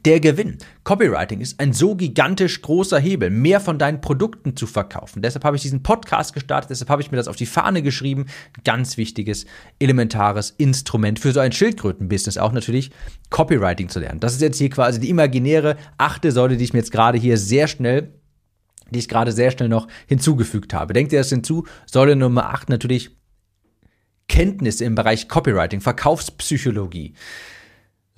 der 0.05 0.19
Gewinn. 0.19 0.57
Copywriting 0.83 1.39
ist 1.39 1.59
ein 1.59 1.71
so 1.71 1.95
gigantisch 1.95 2.61
großer 2.61 2.99
Hebel, 2.99 3.29
mehr 3.29 3.61
von 3.61 3.79
deinen 3.79 4.01
Produkten 4.01 4.55
zu 4.55 4.67
verkaufen. 4.67 5.21
Deshalb 5.21 5.45
habe 5.45 5.55
ich 5.55 5.61
diesen 5.61 5.81
Podcast 5.81 6.33
gestartet, 6.33 6.69
deshalb 6.69 6.89
habe 6.89 7.01
ich 7.01 7.11
mir 7.11 7.17
das 7.17 7.27
auf 7.27 7.37
die 7.37 7.45
Fahne 7.45 7.81
geschrieben. 7.81 8.25
Ganz 8.65 8.97
wichtiges, 8.97 9.45
elementares 9.79 10.51
Instrument 10.51 11.19
für 11.19 11.31
so 11.31 11.39
ein 11.39 11.53
Schildkrötenbusiness 11.53 12.37
auch 12.37 12.51
natürlich, 12.51 12.91
Copywriting 13.29 13.87
zu 13.89 13.99
lernen. 13.99 14.19
Das 14.19 14.33
ist 14.33 14.41
jetzt 14.41 14.57
hier 14.57 14.69
quasi 14.69 14.99
die 14.99 15.09
imaginäre 15.09 15.77
achte 15.97 16.31
Säule, 16.31 16.57
die 16.57 16.65
ich 16.65 16.73
mir 16.73 16.79
jetzt 16.79 16.91
gerade 16.91 17.17
hier 17.17 17.37
sehr 17.37 17.67
schnell 17.67 18.13
die 18.89 18.99
ich 18.99 19.09
gerade 19.09 19.33
sehr 19.33 19.51
schnell 19.51 19.67
noch 19.67 19.89
hinzugefügt 20.07 20.73
habe. 20.73 20.93
Denkt 20.93 21.11
ihr 21.11 21.19
das 21.19 21.27
hinzu? 21.27 21.67
Säule 21.85 22.15
Nummer 22.15 22.51
8 22.51 22.69
natürlich 22.69 23.09
Kenntnisse 24.29 24.85
im 24.85 24.95
Bereich 24.95 25.27
Copywriting, 25.27 25.81
Verkaufspsychologie 25.81 27.13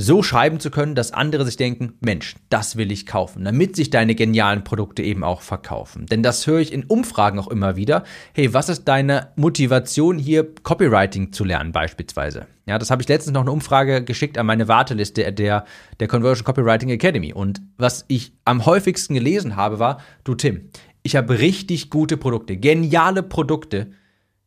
so 0.01 0.23
schreiben 0.23 0.61
zu 0.61 0.71
können, 0.71 0.95
dass 0.95 1.11
andere 1.11 1.45
sich 1.45 1.57
denken, 1.57 1.93
Mensch, 1.99 2.35
das 2.47 2.77
will 2.77 2.89
ich 2.89 3.05
kaufen, 3.05 3.43
damit 3.43 3.75
sich 3.75 3.89
deine 3.89 4.15
genialen 4.15 4.63
Produkte 4.63 5.03
eben 5.03 5.25
auch 5.25 5.41
verkaufen. 5.41 6.05
Denn 6.05 6.23
das 6.23 6.47
höre 6.47 6.59
ich 6.59 6.71
in 6.71 6.85
Umfragen 6.85 7.37
auch 7.37 7.49
immer 7.49 7.75
wieder. 7.75 8.05
Hey, 8.33 8.53
was 8.53 8.69
ist 8.69 8.85
deine 8.85 9.33
Motivation 9.35 10.17
hier 10.17 10.47
Copywriting 10.63 11.33
zu 11.33 11.43
lernen 11.43 11.73
beispielsweise? 11.73 12.47
Ja, 12.65 12.79
das 12.79 12.91
habe 12.91 13.01
ich 13.01 13.09
letztens 13.09 13.33
noch 13.33 13.41
eine 13.41 13.51
Umfrage 13.51 14.01
geschickt 14.01 14.37
an 14.37 14.45
meine 14.45 14.69
Warteliste 14.69 15.33
der, 15.33 15.65
der 15.99 16.07
Conversion 16.07 16.45
Copywriting 16.45 16.89
Academy. 16.89 17.33
Und 17.33 17.61
was 17.77 18.05
ich 18.07 18.31
am 18.45 18.65
häufigsten 18.65 19.15
gelesen 19.15 19.57
habe, 19.57 19.79
war, 19.79 19.99
du 20.23 20.33
Tim, 20.33 20.69
ich 21.03 21.17
habe 21.17 21.39
richtig 21.39 21.89
gute 21.89 22.15
Produkte, 22.15 22.55
geniale 22.55 23.21
Produkte, 23.21 23.91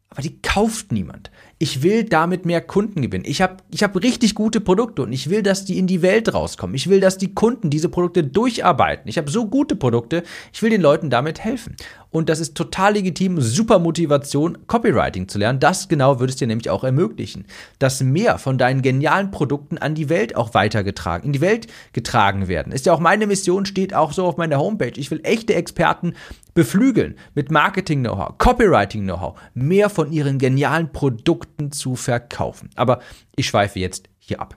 aber 0.09 0.23
die 0.23 0.41
kauft 0.41 0.93
niemand 0.93 1.31
ich 1.63 1.85
will 1.85 2.03
damit 2.03 2.45
mehr 2.45 2.61
Kunden 2.61 3.03
gewinnen. 3.03 3.23
Ich 3.25 3.41
habe 3.41 3.59
ich 3.71 3.85
hab 3.85 3.95
richtig 4.03 4.35
gute 4.35 4.61
Produkte 4.61 5.03
und 5.03 5.13
ich 5.13 5.31
will, 5.31 5.45
dass 5.45 5.65
die 5.65 5.79
in 5.79 5.87
die 5.87 6.03
Welt 6.03 6.35
rauskommen. 6.35 6.75
Ich 6.75 6.91
will, 6.91 6.99
dass 6.99 7.19
die 7.19 7.35
Kunden 7.35 7.71
diese 7.71 7.89
Produkte 7.89 8.25
durcharbeiten. 8.25 9.09
Ich 9.09 9.17
habe 9.17 9.31
so 9.31 9.47
gute 9.47 9.77
Produkte, 9.77 10.25
ich 10.53 10.61
will 10.61 10.71
den 10.71 10.81
Leuten 10.81 11.09
damit 11.09 11.39
helfen. 11.39 11.77
Und 12.11 12.29
das 12.29 12.41
ist 12.41 12.57
total 12.57 12.95
legitim, 12.95 13.41
super 13.41 13.79
Motivation, 13.79 14.59
Copywriting 14.67 15.29
zu 15.29 15.39
lernen. 15.39 15.61
Das 15.61 15.89
genau 15.89 16.19
würde 16.19 16.33
es 16.33 16.37
dir 16.37 16.49
nämlich 16.49 16.69
auch 16.69 16.83
ermöglichen, 16.83 17.47
dass 17.79 18.03
mehr 18.03 18.39
von 18.39 18.59
deinen 18.59 18.83
genialen 18.83 19.31
Produkten 19.31 19.79
an 19.79 19.95
die 19.95 20.09
Welt 20.09 20.35
auch 20.35 20.55
weitergetragen, 20.55 21.27
in 21.27 21.33
die 21.33 21.41
Welt 21.41 21.69
getragen 21.93 22.49
werden. 22.49 22.73
Ist 22.73 22.87
ja 22.87 22.93
auch 22.93 23.01
meine 23.01 23.29
Mission, 23.29 23.67
steht 23.67 23.95
auch 23.95 24.13
so 24.13 24.27
auf 24.27 24.37
meiner 24.37 24.59
Homepage. 24.59 24.93
Ich 24.97 25.11
will 25.13 25.21
echte 25.23 25.55
Experten 25.55 26.15
beflügeln 26.55 27.15
mit 27.35 27.51
Marketing-Know-how, 27.51 28.37
Copywriting-Know-how, 28.37 29.41
mehr 29.55 29.89
von 29.89 30.13
ihren 30.13 30.39
genialen 30.39 30.93
Produkten 30.93 31.52
zu 31.71 31.95
verkaufen. 31.95 32.71
Aber 32.75 33.01
ich 33.37 33.47
schweife 33.47 33.79
jetzt 33.79 34.09
hier 34.19 34.41
ab. 34.41 34.57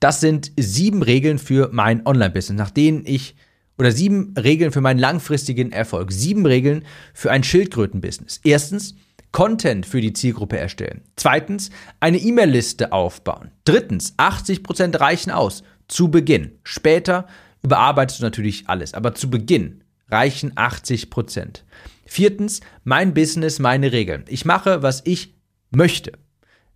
Das 0.00 0.20
sind 0.20 0.52
sieben 0.56 1.02
Regeln 1.02 1.38
für 1.38 1.70
mein 1.72 2.06
Online-Business, 2.06 2.58
nach 2.58 2.70
denen 2.70 3.04
ich 3.06 3.34
oder 3.76 3.90
sieben 3.90 4.34
Regeln 4.36 4.72
für 4.72 4.80
meinen 4.80 5.00
langfristigen 5.00 5.72
Erfolg. 5.72 6.12
Sieben 6.12 6.46
Regeln 6.46 6.84
für 7.12 7.30
ein 7.30 7.42
Schildkröten-Business. 7.42 8.40
Erstens, 8.44 8.94
Content 9.32 9.84
für 9.84 10.00
die 10.00 10.12
Zielgruppe 10.12 10.58
erstellen. 10.58 11.00
Zweitens, 11.16 11.70
eine 11.98 12.18
E-Mail-Liste 12.18 12.92
aufbauen. 12.92 13.50
Drittens, 13.64 14.16
80% 14.16 15.00
reichen 15.00 15.32
aus. 15.32 15.64
Zu 15.88 16.08
Beginn. 16.08 16.52
Später 16.62 17.26
überarbeitest 17.62 18.20
du 18.20 18.24
natürlich 18.24 18.68
alles, 18.68 18.94
aber 18.94 19.14
zu 19.14 19.28
Beginn 19.30 19.82
reichen 20.08 20.52
80%. 20.52 21.62
Viertens, 22.06 22.60
mein 22.84 23.12
Business, 23.12 23.58
meine 23.58 23.90
Regeln. 23.90 24.24
Ich 24.28 24.44
mache, 24.44 24.82
was 24.82 25.02
ich 25.04 25.34
möchte. 25.74 26.12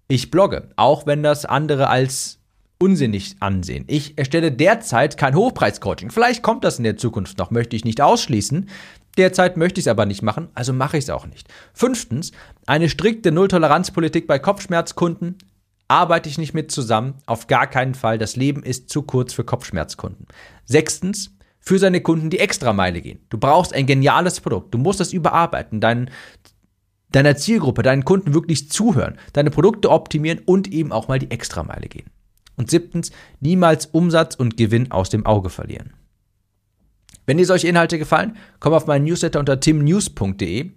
Ich 0.09 0.31
blogge, 0.31 0.71
auch 0.77 1.07
wenn 1.07 1.23
das 1.23 1.45
andere 1.45 1.89
als 1.89 2.39
unsinnig 2.79 3.37
ansehen. 3.41 3.85
Ich 3.89 4.17
erstelle 4.17 4.53
derzeit 4.53 5.17
kein 5.17 5.35
Hochpreis-Coaching. 5.35 6.11
Vielleicht 6.11 6.43
kommt 6.43 6.65
das 6.65 6.79
in 6.79 6.85
der 6.85 6.97
Zukunft 6.97 7.39
noch, 7.39 7.51
möchte 7.51 7.77
ich 7.77 7.85
nicht 7.85 8.01
ausschließen. 8.01 8.69
Derzeit 9.17 9.57
möchte 9.57 9.81
ich 9.81 9.87
es 9.87 9.91
aber 9.91 10.07
nicht 10.07 10.23
machen, 10.23 10.49
also 10.55 10.73
mache 10.73 10.97
ich 10.97 11.05
es 11.05 11.11
auch 11.11 11.27
nicht. 11.27 11.49
Fünftens, 11.75 12.31
eine 12.67 12.89
strikte 12.89 13.33
Nulltoleranzpolitik 13.33 14.29
bei 14.29 14.39
Kopfschmerzkunden. 14.39 15.37
Arbeite 15.89 16.29
ich 16.29 16.39
nicht 16.39 16.55
mit 16.55 16.71
zusammen, 16.71 17.15
auf 17.27 17.49
gar 17.49 17.67
keinen 17.67 17.95
Fall. 17.95 18.19
Das 18.19 18.37
Leben 18.37 18.63
ist 18.63 18.91
zu 18.91 19.03
kurz 19.03 19.33
für 19.33 19.43
Kopfschmerzkunden. 19.43 20.27
Sechstens, 20.67 21.35
für 21.59 21.79
seine 21.79 22.01
Kunden 22.01 22.31
die 22.31 22.39
Extrameile 22.39 23.01
gehen. 23.01 23.21
Du 23.29 23.39
brauchst 23.39 23.75
ein 23.75 23.87
geniales 23.87 24.41
Produkt. 24.41 24.73
Du 24.73 24.79
musst 24.79 25.01
es 25.01 25.13
überarbeiten, 25.13 25.81
deinen, 25.81 26.11
deiner 27.13 27.37
Zielgruppe, 27.37 27.83
deinen 27.83 28.05
Kunden 28.05 28.35
wirklich 28.35 28.71
zuhören, 28.71 29.19
deine 29.33 29.51
Produkte 29.51 29.91
optimieren 29.91 30.41
und 30.45 30.69
eben 30.69 30.93
auch 30.93 31.09
mal 31.09 31.19
die 31.19 31.31
Extrameile 31.31 31.89
gehen. 31.89 32.11
Und 32.57 32.71
siebtens, 32.71 33.13
niemals 33.41 33.87
Umsatz 33.87 34.35
und 34.35 34.57
Gewinn 34.57 34.91
aus 34.91 35.11
dem 35.11 35.27
Auge 35.27 35.49
verlieren. 35.49 35.95
Wenn 37.25 37.37
dir 37.37 37.47
solche 37.47 37.69
Inhalte 37.69 37.99
gefallen, 37.99 38.37
komm 38.59 38.73
auf 38.73 38.87
meinen 38.87 39.05
Newsletter 39.05 39.39
unter 39.39 39.61
timnews.de 39.61 40.71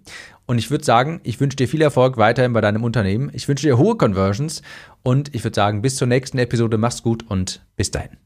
und 0.46 0.58
ich 0.58 0.70
würde 0.70 0.84
sagen, 0.84 1.20
ich 1.24 1.40
wünsche 1.40 1.56
dir 1.56 1.66
viel 1.66 1.80
Erfolg 1.80 2.18
weiterhin 2.18 2.52
bei 2.52 2.60
deinem 2.60 2.84
Unternehmen. 2.84 3.30
Ich 3.32 3.48
wünsche 3.48 3.66
dir 3.66 3.78
hohe 3.78 3.96
Conversions 3.96 4.60
und 5.02 5.34
ich 5.34 5.44
würde 5.44 5.54
sagen, 5.54 5.80
bis 5.80 5.96
zur 5.96 6.08
nächsten 6.08 6.38
Episode, 6.38 6.76
mach's 6.78 7.02
gut 7.02 7.24
und 7.28 7.64
bis 7.76 7.90
dahin. 7.90 8.18